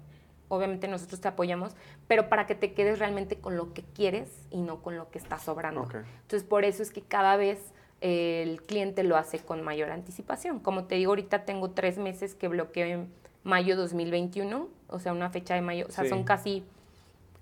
[0.49, 1.74] obviamente nosotros te apoyamos,
[2.07, 5.18] pero para que te quedes realmente con lo que quieres y no con lo que
[5.18, 5.82] está sobrando.
[5.82, 10.61] Entonces, por eso es que cada vez el cliente lo hace con mayor anticipación.
[10.61, 13.09] Como te digo, ahorita tengo tres meses que bloqueo en
[13.42, 16.64] mayo 2021, o sea, una fecha de mayo, o sea, son casi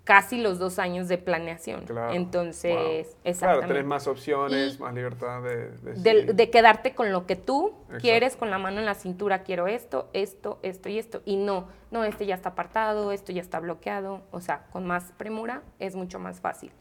[0.03, 1.85] casi los dos años de planeación.
[2.11, 3.37] Entonces, exactamente.
[3.37, 8.49] Claro, tenés más opciones, más libertad de, de, quedarte con lo que tú quieres, con
[8.49, 11.21] la mano en la cintura, quiero esto, esto, esto y esto.
[11.25, 14.21] Y no, no, este ya está apartado, esto ya está bloqueado.
[14.31, 16.71] O sea, con más premura es mucho más fácil.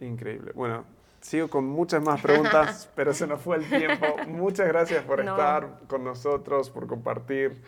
[0.00, 0.50] Increíble.
[0.54, 0.84] Bueno,
[1.20, 4.06] sigo con muchas más preguntas, pero se nos fue el tiempo.
[4.26, 7.62] Muchas gracias por estar con nosotros, por compartir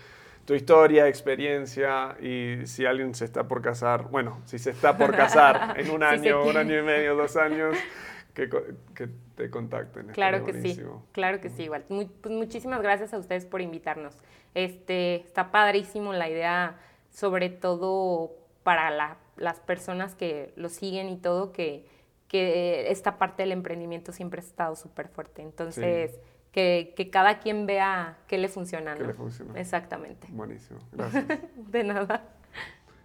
[0.48, 5.14] tu historia, experiencia y si alguien se está por casar, bueno, si se está por
[5.14, 7.76] casar en un año, un año y medio, dos años,
[8.32, 8.48] que,
[8.94, 10.06] que te contacten.
[10.06, 10.82] Claro que sí,
[11.12, 11.84] claro que sí, igual.
[11.86, 14.16] pues muchísimas gracias a ustedes por invitarnos.
[14.54, 16.78] Este, está padrísimo la idea,
[17.10, 18.30] sobre todo
[18.62, 21.84] para las personas que lo siguen y todo, que,
[22.26, 25.42] que esta parte del emprendimiento siempre ha estado súper fuerte.
[25.42, 26.18] Entonces
[26.52, 28.94] que, cada quien vea qué le funciona.
[28.94, 29.58] ¿Qué le funciona.
[29.58, 30.26] Exactamente.
[30.30, 31.26] Buenísimo, gracias.
[31.56, 32.22] de nada.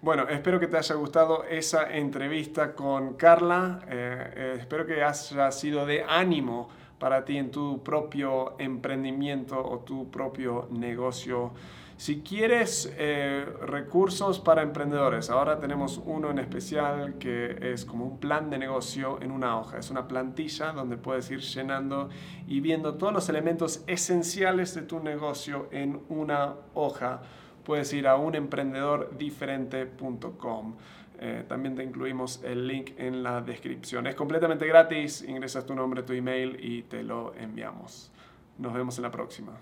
[0.01, 3.79] Bueno, espero que te haya gustado esa entrevista con Carla.
[3.89, 6.69] Eh, eh, espero que haya sido de ánimo
[6.99, 11.51] para ti en tu propio emprendimiento o tu propio negocio
[11.97, 18.19] si quieres eh, recursos para emprendedores, ahora tenemos uno en especial que es como un
[18.19, 19.77] plan de negocio en una hoja.
[19.77, 22.09] Es una plantilla donde puedes ir llenando
[22.47, 27.21] y viendo todos los elementos esenciales de tu negocio en una hoja.
[27.63, 30.75] Puedes ir a unemprendedordiferente.com.
[31.19, 34.07] Eh, también te incluimos el link en la descripción.
[34.07, 38.11] Es completamente gratis, ingresas tu nombre, tu email y te lo enviamos.
[38.57, 39.53] Nos vemos en la próxima.